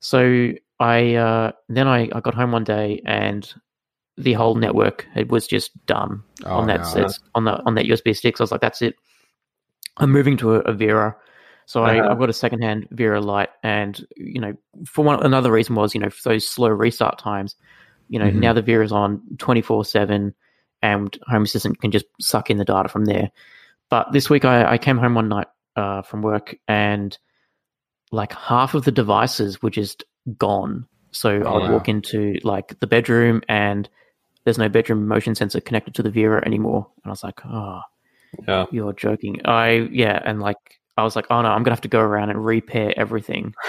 [0.00, 3.52] So I uh, then I, I got home one day and
[4.16, 7.08] the whole network it was just done Oh, on that no.
[7.34, 8.36] on the on that USB stick.
[8.36, 8.94] So I was like, that's it.
[9.98, 11.16] I'm moving to a, a Vera.
[11.66, 12.12] So I, Uh-huh.
[12.12, 14.54] I've got a secondhand Vera Lite, and you know,
[14.86, 17.56] for one another reason was you know for those slow restart times,
[18.08, 18.40] you know Mhm.
[18.40, 20.34] now the Vera's on twenty four seven,
[20.82, 23.30] and Home Assistant can just suck in the data from there.
[23.90, 27.16] But this week I, I came home one night uh, from work, and
[28.12, 30.04] like half of the devices were just
[30.36, 30.86] gone.
[31.10, 31.72] So Oh, I'd wow.
[31.72, 33.88] walk into like the bedroom, and
[34.44, 37.80] there's no bedroom motion sensor connected to the Vera anymore, and I was like, oh.
[38.46, 38.66] Yeah.
[38.70, 39.40] You're joking.
[39.46, 40.58] I yeah, and like
[40.98, 43.54] I was like, oh no, I'm gonna have to go around and repair everything.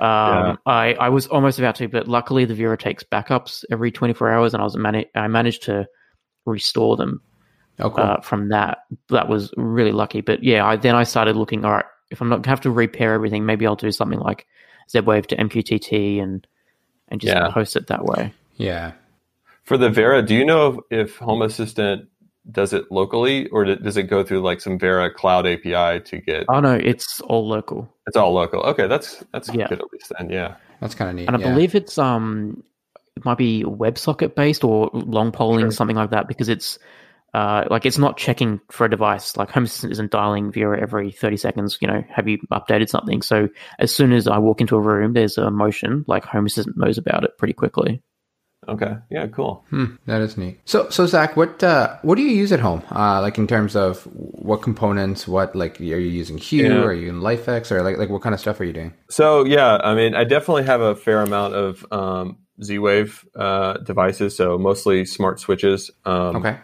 [0.00, 4.30] Um, I I was almost about to, but luckily the Vera takes backups every 24
[4.30, 5.86] hours, and I was mani- I managed to
[6.48, 7.20] restore them
[7.80, 8.04] oh, cool.
[8.04, 8.84] uh, from that.
[9.10, 10.20] That was really lucky.
[10.20, 11.64] But yeah, I then I started looking.
[11.64, 14.46] All right, if I'm not gonna have to repair everything, maybe I'll do something like
[14.90, 16.46] Z-Wave to MQTT and
[17.08, 17.50] and just Yeah.
[17.50, 18.32] host it that way.
[18.56, 18.92] yeah.
[19.64, 22.08] For the Vera, do you know if, if Home Assistant
[22.52, 26.46] does it locally or does it go through like some Vera Cloud API to get?
[26.48, 27.86] Oh no, it's all local.
[28.06, 28.60] It's all local.
[28.62, 29.68] Okay, that's that's Yeah.
[29.68, 30.30] good at least then.
[30.30, 30.54] Yeah.
[30.80, 31.26] That's kind of neat.
[31.28, 31.52] and I yeah.
[31.52, 32.62] believe it's um
[33.18, 35.70] it might be WebSocket based or long polling Sure.
[35.72, 36.78] something like that because it's
[37.34, 41.10] uh like it's not checking for a device like Home Assistant isn't dialing Vera every
[41.12, 43.48] 30 seconds you know have you updated something so
[43.78, 46.96] as soon as I walk into a room there's a motion like Home Assistant knows
[46.96, 48.02] about it pretty quickly
[48.68, 48.96] Okay.
[49.08, 49.26] Yeah.
[49.28, 49.64] Cool.
[49.70, 50.60] Hmm, that is neat.
[50.66, 52.82] So, so Zack, what uh, what do you use at home?
[52.90, 55.26] Uh, like in terms of what components?
[55.26, 56.64] What like are you using Hue?
[56.64, 56.82] Yeah.
[56.82, 57.70] Are you in LIFX?
[57.70, 58.92] Or like like what kind of stuff are you doing?
[59.08, 64.36] So yeah, I mean, I definitely have a fair amount of um, Z-Wave uh, devices.
[64.36, 65.90] So mostly smart switches.
[66.04, 66.58] Um, Okay.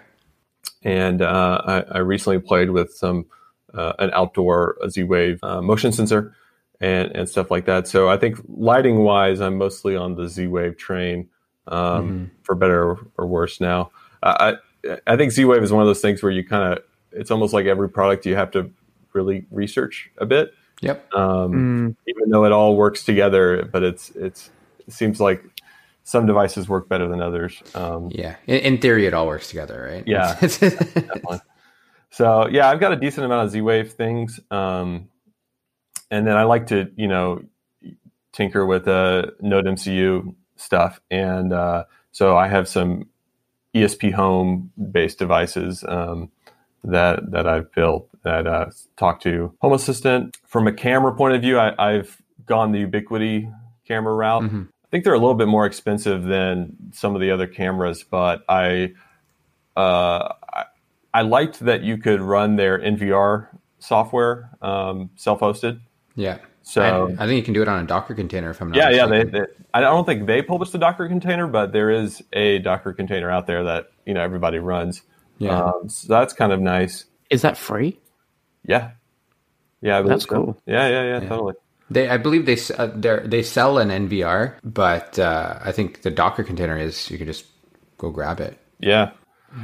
[0.82, 3.26] and uh, I, I recently played with some
[3.72, 6.34] uh, an outdoor Z-Wave uh, motion sensor
[6.80, 7.88] and and stuff like that.
[7.88, 11.28] So I think lighting wise, I'm mostly on the Z-Wave train
[11.68, 13.60] um, for better or worse.
[13.60, 13.90] Now,
[14.22, 17.30] I I I think Z-Wave is one of those things where you kind of it's
[17.30, 18.70] almost like every product you have to
[19.12, 21.14] really research a bit, Yep.
[21.14, 23.64] um, Mm, even though it all works together.
[23.64, 24.50] But it's it's
[24.86, 25.42] it seems like
[26.04, 27.62] some devices work better than others.
[27.74, 28.36] Um, Yeah.
[28.46, 30.04] In, in theory, it all works together, right?
[30.06, 30.34] Yeah.
[30.40, 31.40] definitely.
[32.10, 35.08] So yeah, I've got a decent amount of Z-Wave things, um,
[36.12, 37.42] and then I like to you know
[38.32, 43.08] tinker with uh, Node MCU stuff, and uh, so I have some
[43.74, 46.30] ESP Home based devices um,
[46.84, 50.36] that that I've built that uh, talk to Home Assistant.
[50.46, 53.52] From a camera point of view, I, I've gone the Ubiquiti
[53.88, 54.44] camera route.
[54.44, 54.68] Mhm.
[54.94, 58.44] I think they're a little bit more expensive than some of the other cameras, but
[58.48, 58.92] I
[59.76, 60.64] uh, I,
[61.12, 63.48] I liked that you could run their NVR
[63.80, 65.80] software um, self-hosted.
[66.14, 66.38] yeah.
[66.62, 68.76] So I, I think you can do it on a Docker container if I'm not
[68.76, 69.06] yeah, yeah.
[69.06, 69.40] They, they,
[69.74, 73.48] I don't think they published the Docker container, but there is a Docker container out
[73.48, 75.02] there that you know everybody runs.
[75.38, 75.60] yeah.
[75.60, 77.06] Um, so that's kind of nice.
[77.30, 77.98] is that free
[78.64, 78.92] Yeah,
[79.80, 79.98] yeah.
[79.98, 80.36] I That's so.
[80.36, 80.62] cool.
[80.66, 81.54] Yeah, yeah, yeah, Totally.
[81.90, 86.10] They, I believe they uh, they they sell an NVR, but uh, I think the
[86.10, 87.44] Docker container is you can just
[87.98, 88.58] go grab it.
[88.80, 89.10] Yeah.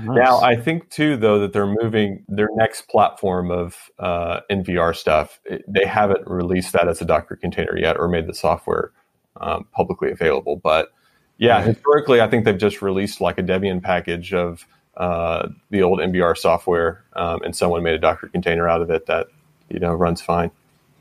[0.04, 0.16] Nice.
[0.18, 5.40] Now, I think too, though, that they're moving their next platform of uh, NVR stuff.
[5.44, 8.92] It- they haven't released that as a Docker container yet, or made the software
[9.40, 10.54] um, publicly available.
[10.56, 10.92] But
[11.38, 11.66] yeah, Right.
[11.74, 14.64] historically, I think they've just released like a Debian package of
[14.96, 19.06] uh, the old NVR software, um, and someone made a Docker container out of it
[19.06, 19.26] that
[19.70, 20.52] you know runs fine.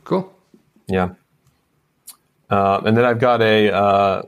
[0.03, 0.33] Cool.
[0.89, 1.09] Yeah.
[2.49, 4.21] Um, and then I've got a, uh,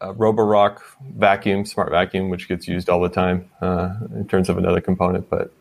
[0.00, 0.80] a Roborock
[1.14, 5.30] vacuum, smart vacuum, which gets used all the time uh, in terms of another component,
[5.30, 5.52] but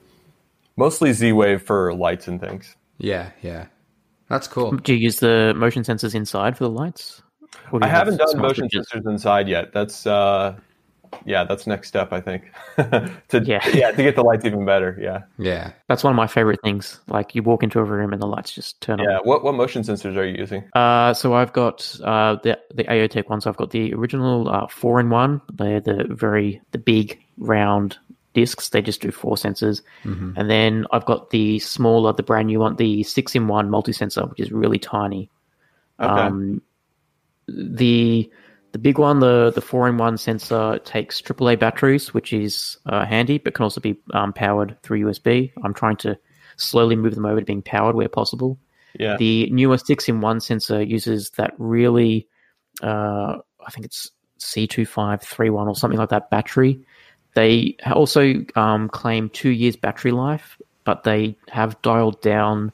[0.75, 2.75] mostly Z Wave for lights and things.
[2.97, 3.67] Yeah, yeah.
[4.27, 4.71] That's cool.
[4.71, 7.21] do you use the motion sensors inside for the lights
[7.81, 8.89] I have haven't done motion switches?
[8.89, 9.73] sensors inside yet.
[9.73, 10.55] That's uh,
[11.25, 12.51] yeah, that's next step, I think.
[12.77, 13.67] to Yeah.
[13.73, 14.97] yeah, to get the lights even better.
[14.99, 15.71] Yeah, Yeah.
[15.87, 16.99] That's one of my favorite things.
[17.07, 19.05] Like you walk into a room and the lights just turn on.
[19.09, 19.19] yeah.
[19.23, 20.63] What what motion sensors are you using?
[20.73, 23.45] Uh, so I've got uh, the the Aeotec ones.
[23.47, 25.41] I've got the original uh, four in one.
[25.53, 27.97] They're the very the big round
[28.33, 28.69] discs.
[28.69, 30.33] They just do four sensors, Mhm.
[30.37, 33.91] and then I've got the smaller, the brand new one, the six in one multi
[33.91, 35.29] sensor, which is really tiny.
[35.99, 36.09] Okay.
[36.09, 36.61] Um,
[37.47, 38.29] the
[38.71, 43.05] the big one, the the four in one sensor takes AAA batteries, which is uh,
[43.05, 45.51] handy, but can also be um, powered through USB.
[45.63, 46.17] I'm trying to
[46.57, 48.57] slowly move them over to being powered where possible.
[48.97, 49.17] Yeah.
[49.17, 52.27] The newer six in one sensor uses that really,
[52.81, 56.79] uh, I think it's C2531 or something like that battery.
[57.33, 62.71] They also um, claim two years battery life, but they have dialed down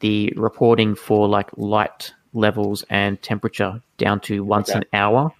[0.00, 4.78] the reporting for like light levels and temperature down to once Okay.
[4.80, 5.32] an hour.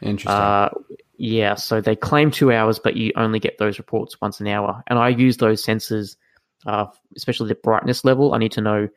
[0.00, 0.30] Interesting.
[0.32, 0.70] Uh,
[1.16, 4.82] yeah, so they claim two hours, but you only get those reports once an hour.
[4.86, 6.16] And I use those sensors,
[6.66, 6.86] uh,
[7.16, 8.34] especially the brightness level.
[8.34, 8.88] I need to know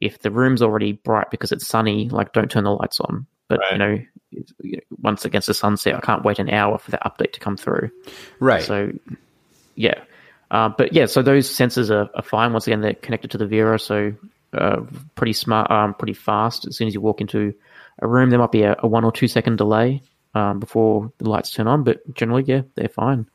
[0.00, 2.08] if the room's already bright because it's sunny.
[2.08, 3.26] Like, don't turn the lights on.
[3.48, 3.72] But Right.
[3.72, 3.92] you know,
[4.32, 7.32] it's- you know, once against the sunset, I can't wait an hour for that update
[7.32, 7.90] to come through.
[8.38, 8.62] right.
[8.62, 8.92] So,
[9.74, 10.00] yeah.
[10.50, 12.52] Uh, but yeah, so those sensors are, are fine.
[12.52, 14.12] Once again, they're connected to the Vera, so
[14.52, 14.80] uh,
[15.14, 16.66] pretty smart, um, pretty fast.
[16.66, 17.54] As soon as you walk into
[18.00, 20.02] a room, there might be a, a one or two second delay
[20.34, 23.26] um, before the lights turn on, but generally, yeah, they're fine.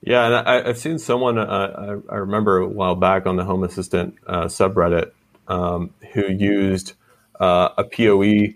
[0.00, 1.38] Yeah, and I, I've seen someone.
[1.38, 5.10] Uh, I, I remember a while back on the Home Assistant uh, subreddit
[5.48, 6.92] um, who used
[7.40, 8.54] uh, a PoE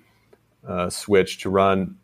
[0.67, 1.97] uh, switch to run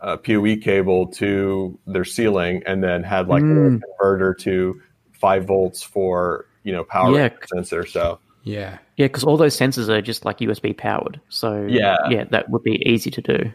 [0.00, 5.82] a PoE cable to their ceiling, and then had like a converter to five volts
[5.82, 7.30] for you know power Yeah.
[7.46, 7.86] sensor.
[7.86, 8.78] So yeah.
[8.96, 11.20] Yeah, because all those sensors are just like USB powered.
[11.28, 11.96] So Yeah.
[12.08, 13.52] yeah, that would be easy to do.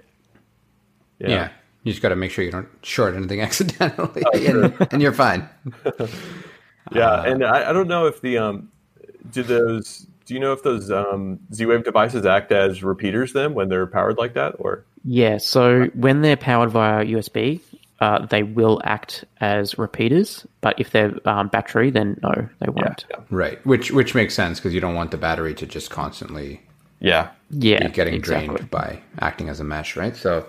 [1.20, 1.50] yeah, Yeah.
[1.84, 5.14] You just got to make sure you don't short anything accidentally, Oh, and, and you're
[5.14, 5.50] fine.
[6.94, 8.70] Yeah, and I, I don't know if the um,
[9.32, 10.06] do those.
[10.26, 14.18] Do you know if those um, Z-Wave devices act as repeaters then when they're powered
[14.18, 17.62] like that, or Yeah, so when they're powered via USB,
[18.02, 20.46] uh, they will act as repeaters.
[20.60, 23.06] But if they're um, battery, then no, they won't.
[23.10, 23.66] yeah, Right.
[23.66, 26.62] Which which makes sense because you don't want the battery to just constantly
[27.00, 28.48] yeah, Yeah, be getting exactly.
[28.56, 30.16] drained by acting as a mesh, right?
[30.16, 30.46] So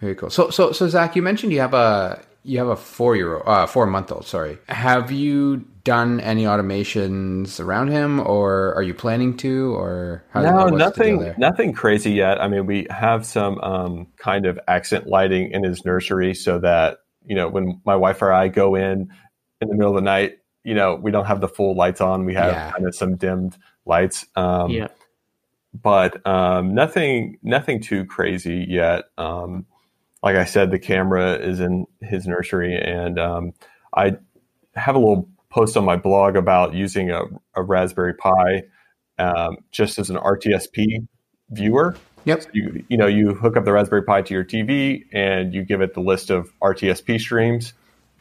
[0.00, 0.30] very cool.
[0.30, 3.42] So so so Zack, you mentioned you have a you have a four year old,
[3.46, 4.26] uh, four month old.
[4.26, 4.58] Sorry.
[4.68, 10.66] Have you done any automations around him, or are you planning to, or how, No,
[10.68, 11.34] what's nothing, there?
[11.38, 12.40] nothing crazy yet.
[12.40, 16.98] I mean, we have some um, kind of accent lighting in his nursery so that
[17.24, 19.08] you know when my wife or I go in
[19.60, 22.24] in the middle of the night, you know, we don't have the full lights on.
[22.24, 22.70] We have Yeah.
[22.72, 24.26] kind of some dimmed lights.
[24.36, 24.88] Um, Yeah,
[25.74, 29.04] but um, nothing nothing too crazy yet.
[29.18, 29.66] Um,
[30.22, 33.52] like I said, the camera is in his nursery, and um,
[33.94, 34.16] I
[34.74, 37.22] have a little post on my blog about using a,
[37.54, 38.62] a Raspberry Pi
[39.18, 41.06] um, just as an RTSP
[41.50, 41.96] viewer.
[42.24, 42.44] Yep.
[42.52, 45.80] You you know you hook up the Raspberry Pi to your TV and you give
[45.80, 47.72] it the list of RTSP streams.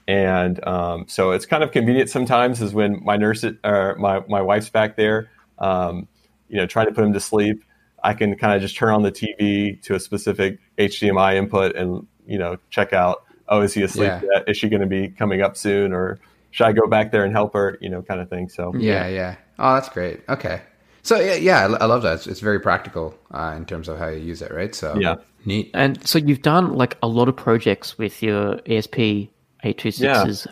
[0.08, 4.42] And um, so it's kind of convenient sometimes is when my nurse or my, my
[4.42, 6.08] wife's back there, um,
[6.48, 7.64] you know, trying to put him to sleep.
[8.02, 12.08] I can kind of just turn on the TV to a specific HDMI input and,
[12.26, 14.22] you know, check out, oh, is he asleep Yeah.
[14.34, 14.44] yet?
[14.48, 15.92] Is she going to be coming up soon?
[15.92, 16.20] Or
[16.52, 17.78] should I go back there and help her?
[17.82, 18.50] You know, kind of thing.
[18.50, 19.36] So, Yeah, yeah.
[19.60, 20.22] Oh, that's great.
[20.30, 20.62] Okay.
[21.04, 22.16] So yeah, yeah, I I love that.
[22.16, 24.76] It's, it's very practical uh, in terms of how you use it, right?
[24.76, 25.16] So Yeah.
[25.46, 25.72] neat.
[25.74, 29.30] and so you've done like a lot of projects with your ESP
[29.64, 30.48] eight two sixes.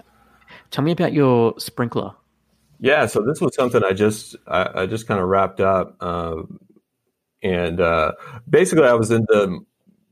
[0.72, 2.14] Tell me about your sprinkler.
[2.80, 6.60] Yeah, so this was something I just I, I just kind of wrapped up, um,
[7.44, 8.14] and uh,
[8.50, 9.60] basically I was in the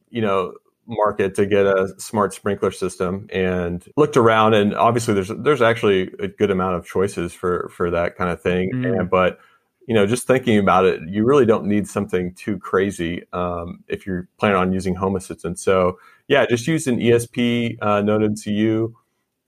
[0.10, 0.54] you know
[0.88, 6.12] market to get a smart sprinkler system and looked around, and obviously there's there's actually
[6.20, 9.00] a good amount of choices for for that kind of thing, Mm.
[9.00, 9.40] and, but
[9.88, 14.06] you know just thinking about it, you really don't need something too crazy um, if
[14.06, 15.60] you're planning on using Home Assistant.
[15.60, 18.94] So yeah, just use an ESP uh, Node MCU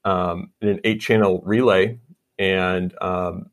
[0.03, 1.99] um, and an eight channel relay
[2.37, 3.49] and um,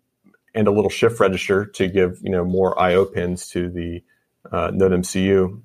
[0.55, 4.03] and a little shift register to give you know more I/O pins to the
[4.51, 5.61] uh, Node MCU.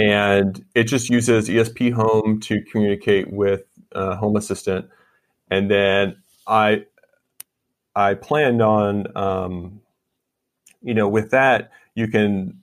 [0.00, 4.88] And it just uses ESP Home to communicate with uh, Home Assistant,
[5.50, 6.86] and then I
[7.94, 9.82] I planned on um,
[10.80, 12.60] you know with that you can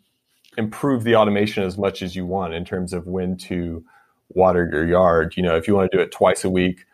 [0.58, 3.86] improve the automation as much as you want in terms of when to
[4.30, 5.36] water your yard.
[5.38, 6.86] You know if you want to do it twice a week,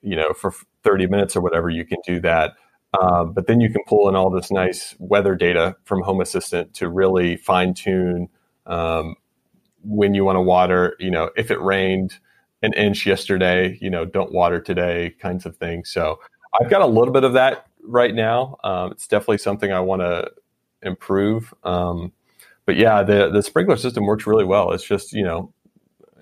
[0.00, 2.54] you know for 30 minutes or whatever, you can do that.
[2.98, 6.72] Um, but then you can pull in all this nice weather data from Home Assistant
[6.76, 8.30] to really fine tune
[8.64, 9.16] um,
[9.84, 10.96] when you want to water.
[10.98, 12.18] You know, if it rained
[12.62, 15.90] an inch yesterday, you know, don't water today, kinds of things.
[15.90, 16.18] So
[16.60, 18.56] I've got a little bit of that right now.
[18.64, 20.30] Um, it's definitely something I want to
[20.82, 21.52] improve.
[21.64, 22.12] Um,
[22.66, 24.72] but yeah, the the sprinkler system works really well.
[24.72, 25.52] It's just you know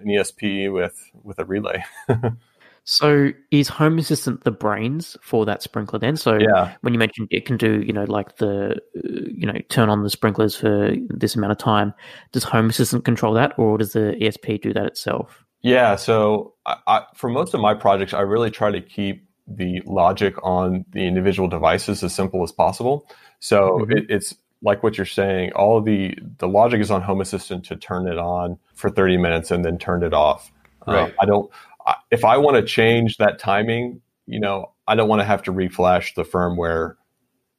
[0.00, 1.84] an ESP with with a relay.
[2.84, 6.16] So is Home Assistant the brains for that sprinkler then?
[6.16, 6.72] So Yeah.
[6.80, 9.00] when you mentioned it can do, you know, like the, uh,
[9.34, 11.94] you know, turn on the sprinklers for this amount of time,
[12.32, 15.44] does Home Assistant control that, or does the ESP do that itself?
[15.60, 15.94] Yeah.
[15.94, 20.34] So I, I, for most of my projects, I really try to keep the logic
[20.42, 23.06] on the individual devices as simple as possible.
[23.38, 23.98] So Mhm.
[23.98, 25.52] it, it's like what you're saying.
[25.52, 29.16] All of the the logic is on Home Assistant to turn it on for 30
[29.18, 30.50] minutes and then turn it off.
[30.86, 31.14] Uh, Right.
[31.20, 31.50] I don't.
[31.86, 35.42] I, if I want to change that timing, you know, I don't want to have
[35.44, 36.94] to reflash the firmware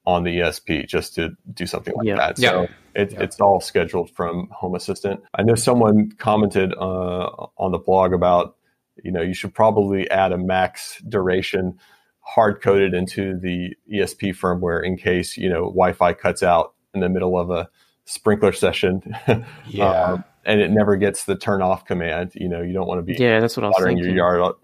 [0.06, 2.16] on the ESP just to do something like Yeah.
[2.16, 2.40] that.
[2.40, 2.50] Yeah.
[2.50, 3.22] So it, Yeah.
[3.24, 5.22] it's all scheduled from Home Assistant.
[5.36, 8.56] I know someone commented uh, on the blog about,
[9.04, 11.80] you know, you should probably add a max duration
[12.20, 17.00] hard coded into the ESP firmware in case, you know, Wi Fi cuts out in
[17.02, 17.70] the middle of a
[18.06, 19.02] sprinkler session.
[19.68, 20.04] Yeah.
[20.04, 22.32] Um, and it never gets the turn off command.
[22.36, 24.40] You know, you don't want to be Yeah, that's what I was watering your yard
[24.42, 24.56] all,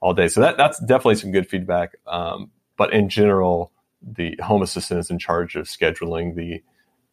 [0.00, 0.28] all day.
[0.28, 1.96] So that that's definitely some good feedback.
[2.06, 3.72] Um, but in general,
[4.02, 6.62] the Home Assistant is in charge of scheduling the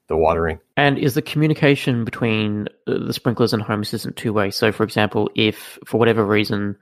[0.08, 0.60] the watering.
[0.78, 4.52] And is the communication between uh, the sprinklers and Home Assistant two way?
[4.52, 6.78] So, for example, if for whatever reason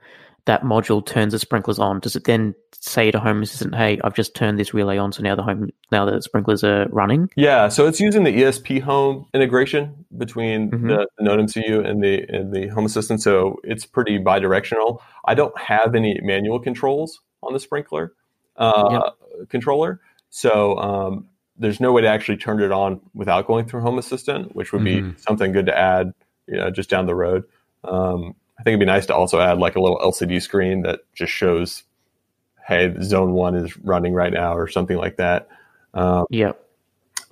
[0.46, 4.14] that module turns the sprinklers on, does it then say to Home Assistant, "Hey, I've
[4.14, 7.30] just turned this relay on, so now the home now the sprinklers are running"?
[7.34, 10.88] Yeah, so it's using the ESP Home integration between Mhm.
[10.88, 13.22] the, the Node MCU and the and the Home Assistant.
[13.22, 14.98] So it's pretty bidirectional.
[15.24, 18.12] I don't have any manual controls on the sprinkler
[18.56, 19.10] uh,
[19.48, 21.26] controller, so um,
[21.56, 24.82] there's no way to actually turn it on without going through Home Assistant, which would
[24.82, 24.84] Mhm.
[25.14, 26.12] be something good to add,
[26.46, 27.44] you know, just down the road.
[27.84, 31.00] Um, I think it'd be nice to also add like a little LCD screen that
[31.14, 31.82] just shows,
[32.66, 35.48] hey, Zone One is running right now, or something like that.
[35.92, 36.52] Um, Yeah.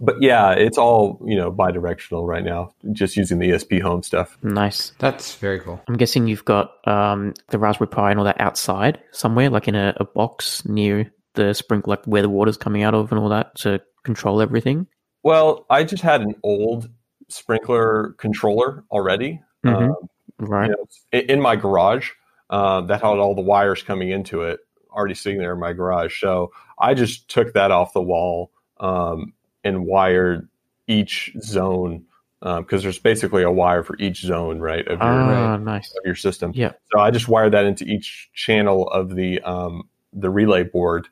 [0.01, 4.37] but yeah, it's all you know bi-directional right now, just using the ESP home stuff.
[4.43, 4.93] Nice.
[4.99, 5.81] That's very cool.
[5.89, 9.75] I'm guessing you've got um, the Raspberry Pi and all that outside somewhere, like in
[9.77, 13.29] a, a box near the sprinkler, like where the water's coming out of and all
[13.31, 14.87] that to control everything.
[15.23, 16.89] Well, I just had an old
[17.29, 19.89] sprinkler controller already, Mhm.
[19.91, 19.95] um,
[20.43, 20.71] Right.
[20.71, 22.11] you know, in, in my garage
[22.51, 26.21] uh, that had all the wires coming into it already sitting there in my garage.
[26.21, 29.33] So I just took that off the wall um,
[29.65, 30.49] and wired
[30.87, 32.05] each zone
[32.41, 35.95] because there's basically a wire for each zone, right, of your Ah, nice.
[35.97, 36.51] of your system.
[36.55, 36.73] Yeah.
[36.93, 41.09] So I just wired that into each channel of the um, the relay board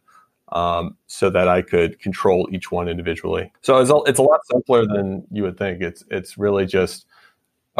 [0.50, 3.52] um, so that I could control each one individually.
[3.62, 5.80] So it's a, it's a lot simpler than you would think.
[5.80, 7.06] It's it's really just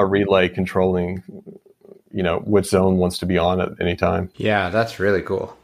[0.01, 1.23] a relay controlling,
[2.13, 4.31] you know, which zone wants to be on at any time.
[4.37, 5.57] Yeah, that's really cool.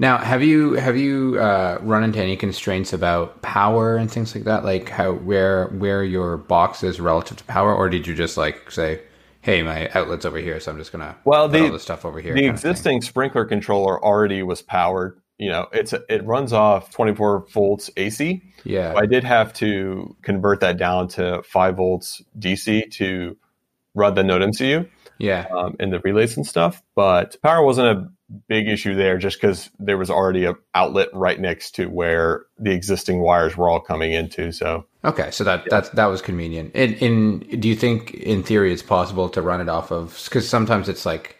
[0.00, 4.44] Now, have you have you uh, run into any constraints about power and things like
[4.44, 4.64] that?
[4.64, 8.70] Like how where where your box is relative to power, or did you just like
[8.70, 9.00] say,
[9.40, 12.04] "Hey, my outlet's over here, so I'm just gonna Well, put the- all this stuff
[12.04, 12.32] over here"?
[12.32, 12.70] the kind of thing?
[12.70, 15.18] existing sprinkler controller already was powered.
[15.36, 18.40] You know, it's it runs off 24 volts AC.
[18.64, 23.36] yeah, I did have to convert that down to five volts DC to
[23.98, 24.88] run the Node MCU.
[25.18, 26.82] yeah, um, and the relays and stuff.
[26.94, 28.08] But power wasn't a
[28.46, 32.72] big issue there just because there was already a outlet right next to where the
[32.72, 34.52] existing wires were all coming into.
[34.52, 36.74] So Okay, so that that that was convenient.
[36.74, 40.20] In do you think in theory it's possible to run it off of?
[40.24, 41.36] Because sometimes it's like,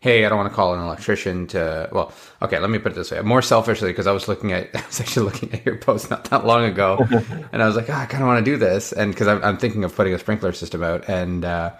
[0.00, 1.88] hey, I don't want to call an electrician to.
[1.92, 3.20] Well, okay, let me put it this way.
[3.20, 6.24] More selfishly, because I was looking at, I was actually looking at your post not
[6.30, 7.06] that long ago,
[7.52, 9.44] and I was like, oh, I kind of want to do this, and because I'm,
[9.44, 11.72] I'm thinking of putting a sprinkler system out, and uh,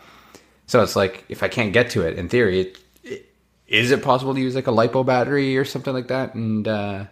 [0.72, 3.26] so it's like if I can't get to it, in theory, it, it,
[3.66, 6.34] is it possible to use like a lipo battery or something like that?
[6.34, 7.04] And uh,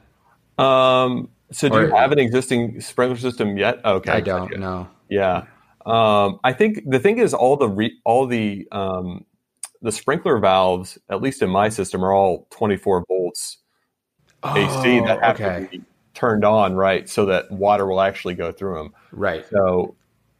[0.58, 3.84] um, so do Or- you have an existing sprinkler system yet?
[3.84, 4.88] Okay, I don't know.
[5.10, 5.44] Yeah.
[5.84, 9.26] Um, I think the thing is all the re- all the um,
[9.82, 13.58] the sprinkler valves, at least in my system, are all 24 volts
[14.42, 15.82] AC that Oh, have okay, to be
[16.14, 18.94] turned on, right, so that water will actually go through them.
[19.12, 19.44] right.
[19.50, 19.96] So,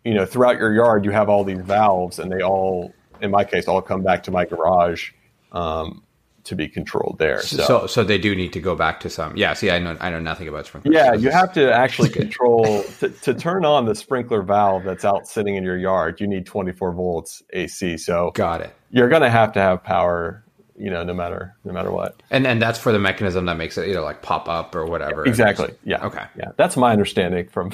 [0.07, 2.93] you know, throughout your yard, you have all these valves, and they all,
[3.23, 5.11] in my case, all come back to my garage
[5.53, 6.03] um,
[6.45, 7.43] to be controlled there.
[7.43, 9.37] So, So, so, they do need to go back to some.
[9.37, 9.53] Yeah.
[9.55, 10.95] See, I know, I know nothing about sprinklers.
[10.95, 15.27] yeah, you have to actually control to, to turn on the sprinkler valve that's out
[15.29, 16.21] sitting in your yard.
[16.21, 17.99] You need 24 volts AC.
[17.99, 18.75] So Got it.
[18.91, 20.43] you're going to have to have power,
[20.77, 22.23] you know, no matter no matter what.
[22.31, 25.27] And and that's for the mechanism that makes it either like pop up or whatever.
[25.27, 25.75] Exactly.
[25.85, 26.07] Yeah.
[26.07, 26.25] Okay.
[26.39, 27.73] Yeah, that's my understanding from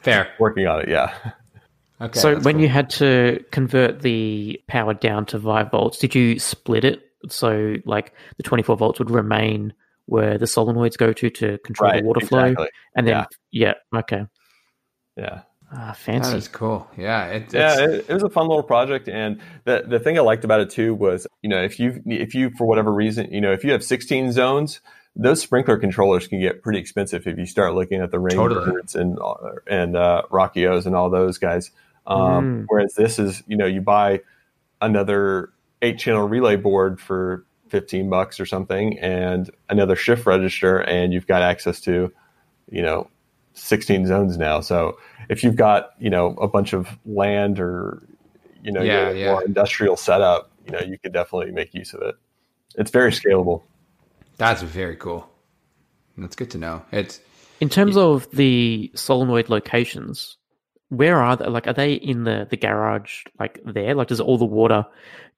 [0.00, 0.32] Fair.
[0.38, 0.88] working on it.
[0.88, 1.12] Yeah.
[2.00, 2.18] Okay.
[2.18, 2.62] so when cool.
[2.62, 7.02] you had to convert the power down to 5 volts, did you split it?
[7.28, 9.72] So like the 24 volts would remain
[10.06, 12.02] where the solenoids go to to control Right.
[12.02, 12.54] the water flow?
[12.96, 13.74] And then, yeah.
[13.94, 14.26] okay.
[15.16, 15.42] Yeah.
[15.72, 16.36] Ah, That fancy.
[16.36, 16.86] is cool.
[16.96, 20.16] Yeah, it, it's, yeah, it, it was a fun little project, and the the thing
[20.16, 23.32] I liked about it too was, you know, if you if you for whatever reason,
[23.32, 24.80] you know, if you have 16 zones,
[25.16, 28.70] those sprinkler controllers can get pretty expensive if you start looking at the Totally.
[28.72, 29.34] Rainbirds and uh,
[29.66, 31.70] and uh, Rachio's and all those guys.
[32.06, 32.64] Um, Mm.
[32.68, 34.20] Whereas this is, you know, you buy
[34.80, 35.50] another
[35.82, 41.26] eight channel relay board for 15 bucks or something, and another shift register, and you've
[41.26, 42.12] got access to,
[42.70, 43.08] you know,
[43.54, 44.60] 16 zones now.
[44.60, 44.98] So
[45.28, 48.02] if you've got you know a bunch of land or
[48.62, 49.30] you know Yeah, your yeah.
[49.32, 52.16] more industrial setup, you know you could definitely make use of it.
[52.76, 53.62] It's very scalable.
[54.36, 55.28] that's very cool.
[56.18, 56.82] That's good to know.
[56.92, 57.20] It's
[57.60, 60.36] In terms of the solenoid locations,
[60.96, 61.46] where are they?
[61.46, 63.24] Like, are they in the the garage?
[63.38, 63.94] Like there?
[63.94, 64.86] Like, does all the water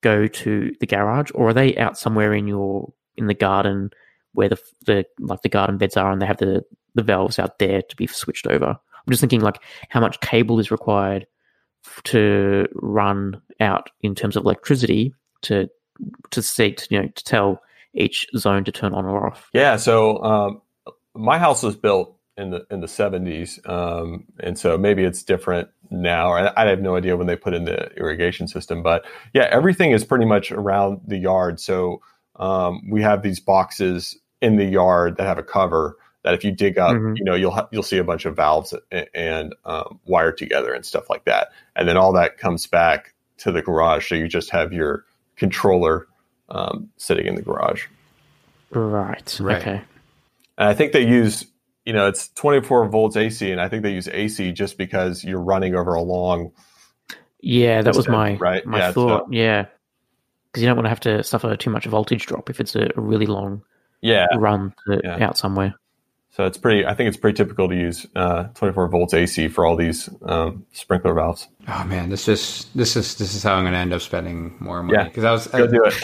[0.00, 3.90] go to the garage, or are they out somewhere in your in the garden
[4.32, 7.58] where the the like the garden beds are, and they have the the valves out
[7.58, 8.68] there to be switched over?
[8.68, 11.26] I'm just thinking like how much cable is required
[12.04, 15.68] to run out in terms of electricity to
[16.30, 17.62] to seat you know to tell
[17.94, 19.48] each zone to turn on or off.
[19.52, 19.76] Yeah.
[19.76, 20.62] So um,
[21.14, 25.68] my house was built in the in the seventies, um, and so maybe it's different
[25.90, 26.28] now.
[26.28, 29.48] Or I, I have no idea when they put in the irrigation system, but yeah,
[29.50, 31.60] everything is pretty much around the yard.
[31.60, 32.02] So
[32.36, 36.50] um, we have these boxes in the yard that have a cover that if you
[36.50, 37.16] dig up, Mhm.
[37.16, 40.74] you know, you'll ha- you'll see a bunch of valves and, and um, wired together
[40.74, 44.08] and stuff like that, and then all that comes back to the garage.
[44.08, 45.04] So you just have your
[45.36, 46.06] controller
[46.48, 47.86] um, sitting in the garage.
[48.70, 49.38] Right.
[49.40, 49.60] Right.
[49.62, 49.80] Okay.
[50.58, 51.46] And I think they use,
[51.86, 55.40] you know, it's 24 volts AC, and I think they use AC just because you're
[55.40, 56.52] running over a long.
[57.40, 58.66] Yeah, that was my right?
[58.66, 59.26] my Yeah, thought.
[59.26, 59.66] so- Yeah,
[60.50, 62.90] because you don't want to have to suffer too much voltage drop if it's a,
[62.96, 63.62] a really long
[64.02, 64.26] Yeah.
[64.36, 65.24] run to, Yeah.
[65.24, 65.74] out somewhere.
[66.36, 69.64] So it's pretty, I think it's pretty typical to use uh, 24 volts AC for
[69.64, 71.48] all these um, sprinkler valves.
[71.66, 74.54] oh man, this just this is this is how I'm going to end up spending
[74.60, 75.04] more money Yeah.
[75.04, 75.94] because I was Go do it.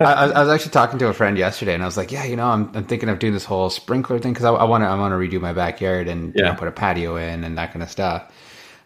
[0.00, 2.34] I, I was- actually talking to a friend yesterday, and I was like, "Yeah, you
[2.34, 4.88] know, I'm, I'm thinking of doing this whole sprinkler thing because I, I want to
[4.88, 7.72] I want to redo my backyard and you know, put a patio in and that
[7.74, 8.32] kind of stuff." I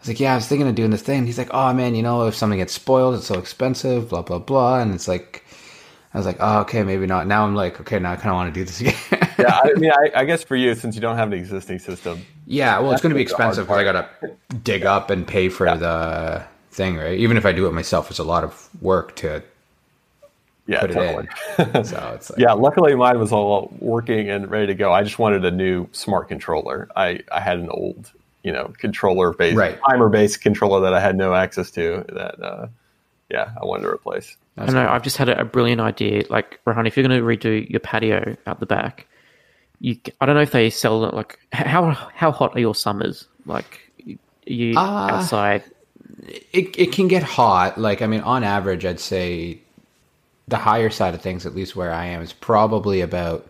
[0.01, 2.03] was like, "Yeah, I was thinking of doing this thing." He's like, "Oh man, you
[2.03, 5.45] know, if something gets spoiled, it's so expensive, blah blah blah." And it's like,
[6.13, 8.35] I was like, "Oh, okay, maybe not." Now I'm like, "Okay, now I kind of
[8.35, 8.81] want to do this
[9.13, 9.61] again." Yeah.
[9.63, 12.79] I mean, I, I guess for you, since you don't have an existing system, Yeah,
[12.81, 14.21] well, it's going to be That's the hard expensive because I got
[14.51, 17.19] to dig up and pay for the thing, right?
[17.19, 19.43] Even if I do it myself, it's a lot of work to
[20.67, 21.85] yeah, put it in.
[21.85, 24.93] So it's like, Yeah, luckily mine was all working and ready to go.
[24.93, 26.89] I just wanted a new smart controller.
[26.95, 28.13] I, I had an old,
[28.43, 29.79] you know, controller based, Right.
[29.89, 32.05] timer based controller that I had no access to.
[32.11, 32.67] That, uh,
[33.31, 34.37] yeah, I wanted to replace.
[34.57, 34.89] I know.
[34.89, 36.25] I've just had a, a brilliant idea.
[36.29, 39.07] Like, Rohan, if you're going to redo your patio out the back,
[39.81, 41.15] you I don't know if they sell it.
[41.15, 43.27] Like, how how hot are your summers?
[43.47, 43.81] Like,
[44.47, 45.63] you Uh, outside?
[46.53, 47.79] it, it can get hot.
[47.79, 49.61] Like, I mean, on average, I'd say
[50.49, 53.49] the higher side of things, at least where I am, is probably about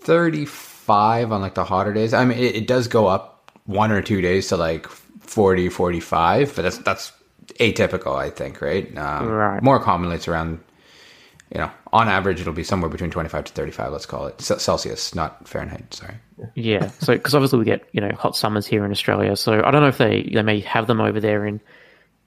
[0.00, 2.14] 35 on like the hotter days.
[2.14, 6.56] I mean, it, it does go up one or two days to like 40, 45,
[6.56, 7.12] but that's, that's
[7.60, 8.96] atypical, I think, right?
[8.98, 9.62] Um, Right.
[9.62, 10.60] More commonly, it's around,
[11.54, 14.40] you know, on average, it'll be somewhere between 25 to 35, let's call it.
[14.40, 16.14] Ce- Celsius, not Fahrenheit, sorry.
[16.54, 16.88] Yeah.
[17.00, 19.36] So, because obviously we get you know hot summers here in Australia.
[19.36, 21.60] So I don't know if they they may have them over there in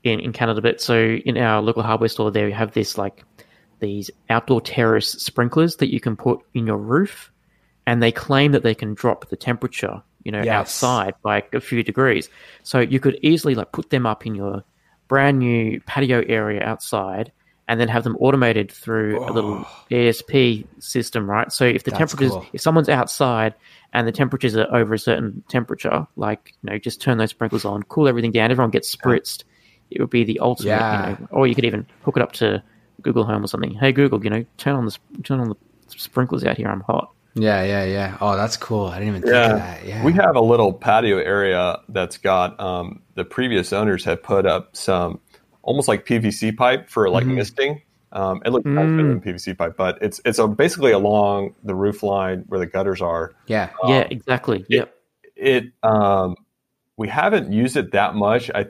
[0.04, 0.62] in, in Canada.
[0.62, 3.24] But so in our local hardware store, there we have this like
[3.80, 7.32] these outdoor terrace sprinklers that you can put in your roof,
[7.86, 10.54] and they claim that they can drop the temperature you know Yes.
[10.56, 12.30] outside by a few degrees.
[12.64, 14.64] So you could easily like put them up in your
[15.08, 17.32] brand new patio area outside.
[17.68, 21.52] And then have them automated through a little ESP system, right?
[21.52, 22.46] So if the That's temperatures, cool.
[22.54, 23.56] if someone's outside
[23.92, 27.66] and the temperatures are over a certain temperature, like you know, just turn those sprinklers
[27.66, 29.46] on, cool everything down, everyone gets spritzed.
[29.90, 31.10] It would be the ultimate, Yeah.
[31.10, 31.28] you know.
[31.32, 32.62] Or you could even hook it up to
[33.02, 33.74] Google Home or something.
[33.74, 35.56] Hey Google, you know, turn on the turn on the
[35.88, 36.68] sprinklers out here.
[36.68, 37.12] I'm hot.
[37.38, 38.18] Yeah, yeah, yeah.
[38.22, 38.86] Oh, that's cool.
[38.86, 39.52] I didn't even think Yeah.
[39.54, 39.86] of that.
[39.86, 40.06] Yeah.
[40.06, 44.76] We have a little patio area that's got um, the previous owners have put up
[44.76, 45.20] some
[45.66, 47.36] almost like PVC pipe for like Mhm.
[47.36, 47.82] misting.
[48.12, 52.02] Um, it looks nicer than PVC pipe, but it's it's a, basically along the roof
[52.02, 53.34] line where the gutters are.
[53.48, 53.72] Yeah.
[53.88, 54.64] yeah, exactly.
[54.70, 54.94] Yep.
[55.36, 56.36] It um,
[56.96, 58.50] we haven't used it that much.
[58.56, 58.68] I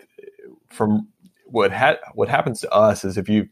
[0.70, 1.08] from
[1.46, 3.48] what ha- what happens to us is if you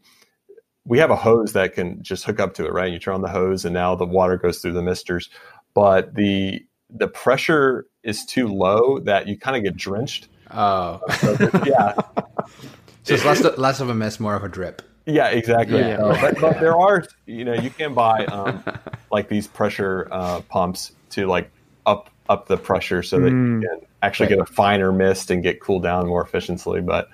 [0.86, 2.86] we have a hose that can just hook up to it, right?
[2.86, 5.30] And You turn on the hose, and now the water goes through the misters,
[5.74, 10.28] but the the pressure is too low that you kind of get drenched.
[10.50, 11.00] Oh.
[11.20, 11.36] So
[11.66, 11.94] yeah,
[13.04, 14.82] So it's less less of a mess, more of a drip.
[15.06, 15.78] yeah, exactly.
[15.78, 15.98] Yeah.
[16.02, 18.64] Uh, but, but there are, you know, you can buy um,
[19.12, 21.50] like these pressure uh, pumps to like
[21.86, 23.62] up up the pressure so that Mm.
[23.62, 24.38] you can actually Right.
[24.38, 26.80] get a finer mist and get cooled down more efficiently.
[26.80, 27.08] But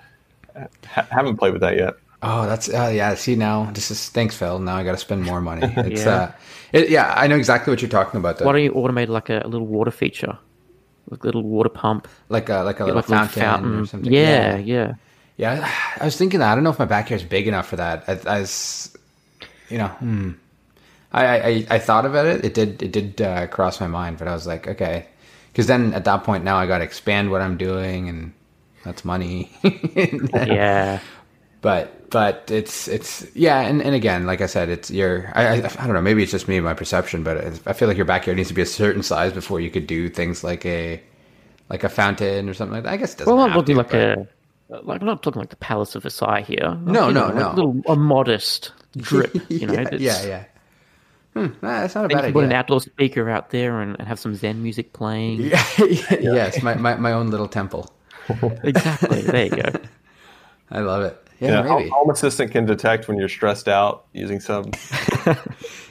[0.86, 1.95] ha- haven't played with that yet.
[2.22, 3.14] Oh, that's uh, yeah.
[3.14, 4.59] See now, this is thanks, Phil.
[4.59, 5.72] Now I got to spend more money.
[5.78, 6.11] It's Yeah.
[6.11, 6.32] uh,
[6.72, 7.12] it, yeah.
[7.16, 8.38] I know exactly what you're talking about.
[8.38, 8.45] Though.
[8.47, 10.38] Why don't you automate like a, a little water feature,
[11.11, 13.80] like a little water pump, like a like a get little like a fountain, fountain?
[13.80, 14.12] or something.
[14.12, 14.59] Yeah, yeah.
[14.59, 14.93] Yeah,
[15.49, 16.53] I was thinking that.
[16.53, 18.05] I don't know if my backyard's big enough for that.
[18.09, 18.97] I, I was,
[19.68, 20.32] you know, hmm.
[21.12, 22.45] I, I I thought about it.
[22.45, 25.07] It did it did uh, cross my mind, but I was like, okay,
[25.53, 28.32] because then at that point now I got to expand what I'm doing, and
[28.84, 29.51] that's money.
[30.34, 31.01] yeah.
[31.62, 35.55] but but it's it's yeah, and, and again, like I said, it's your I, I
[35.57, 36.03] I don't know.
[36.03, 38.55] Maybe it's just me and my perception, but I feel like your backyard needs to
[38.55, 41.03] be a certain size before you could do things like a
[41.70, 42.93] like a fountain or something like that.
[42.93, 44.28] I guess it doesn't Well, I'm have not looking to, like but- a
[44.83, 46.77] like I'm not talking like the Palace of Versailles here.
[46.83, 47.35] No, You no, know, no.
[47.35, 49.35] like A little a modest drip.
[49.51, 50.45] You know, yeah, yeah, yeah.
[51.35, 53.81] Hmm, nah, that's not a Then you bad can put an outdoor speaker out there
[53.81, 55.43] and, and have some Zen music playing.
[55.43, 55.64] Yeah,
[56.21, 57.93] yes, my, my, my own little temple.
[58.62, 59.23] Exactly.
[59.23, 59.73] There you go.
[60.71, 61.21] I love it.
[61.41, 61.89] You Yeah, maybe.
[61.91, 64.71] Home Assistant can detect when you're stressed out using some.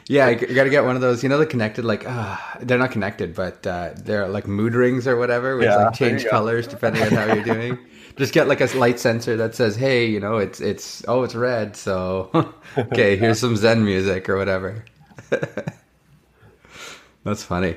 [0.09, 1.21] Yeah, you got to get one of those.
[1.21, 5.07] You know, the connected, like, ah, they're not connected, but uh, they're like mood rings
[5.07, 7.77] or whatever, which Yeah, like change colors depending on how you're doing.
[8.19, 11.33] Just get like a light sensor that says, "Hey, you know, it's it's oh, it's
[11.33, 12.29] red, so
[12.77, 14.85] okay, here's some Zen music or whatever."
[17.23, 17.75] That's funny.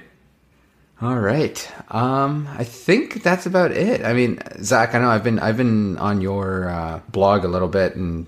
[1.00, 1.68] All right.
[1.88, 4.04] Um, I think that's about it.
[4.04, 7.68] I mean, Zack, I know I've been I've been on your uh, blog a little
[7.68, 8.26] bit, and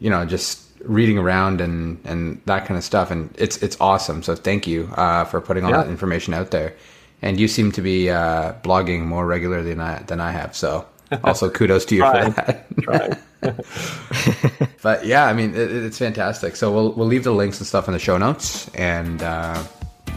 [0.00, 4.22] you know, just reading around and and that kind of stuff, and it's it's awesome.
[4.22, 5.82] So thank you uh, for putting all Yeah.
[5.82, 6.74] that information out there.
[7.22, 10.56] And you seem to be uh, blogging more regularly than I than I have.
[10.56, 10.86] So
[11.22, 13.20] also kudos to you for that.
[14.82, 16.56] But yeah, I mean, it, it's fantastic.
[16.56, 19.62] So we'll we'll leave the links and stuff in the show notes, and uh,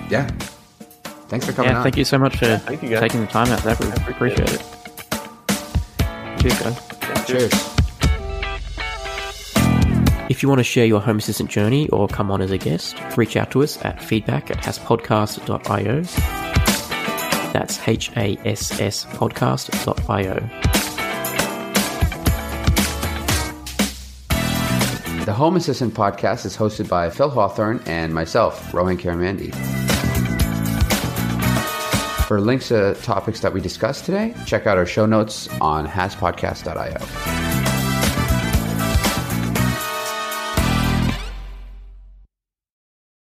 [0.09, 0.27] yeah,
[1.29, 1.83] thanks for coming Yeah, on.
[1.83, 3.77] thank you so much for thank you, taking the time out there.
[3.79, 4.61] We appreciate it.
[6.41, 7.25] Cheers, guys.
[7.25, 7.53] Cheers.
[10.29, 12.97] If you want to share your Home Assistant journey or come on as a guest,
[13.15, 16.01] reach out to us at feedback at hasspodcast.io.
[17.53, 20.76] That's H A S S podcast.io.
[25.27, 29.53] The Home Assistant podcast is hosted by Phil Hawthorne and myself, Rohan Karamandi.
[32.27, 37.56] For links to topics that we discussed today, check out our show notes on hasspodcast.io.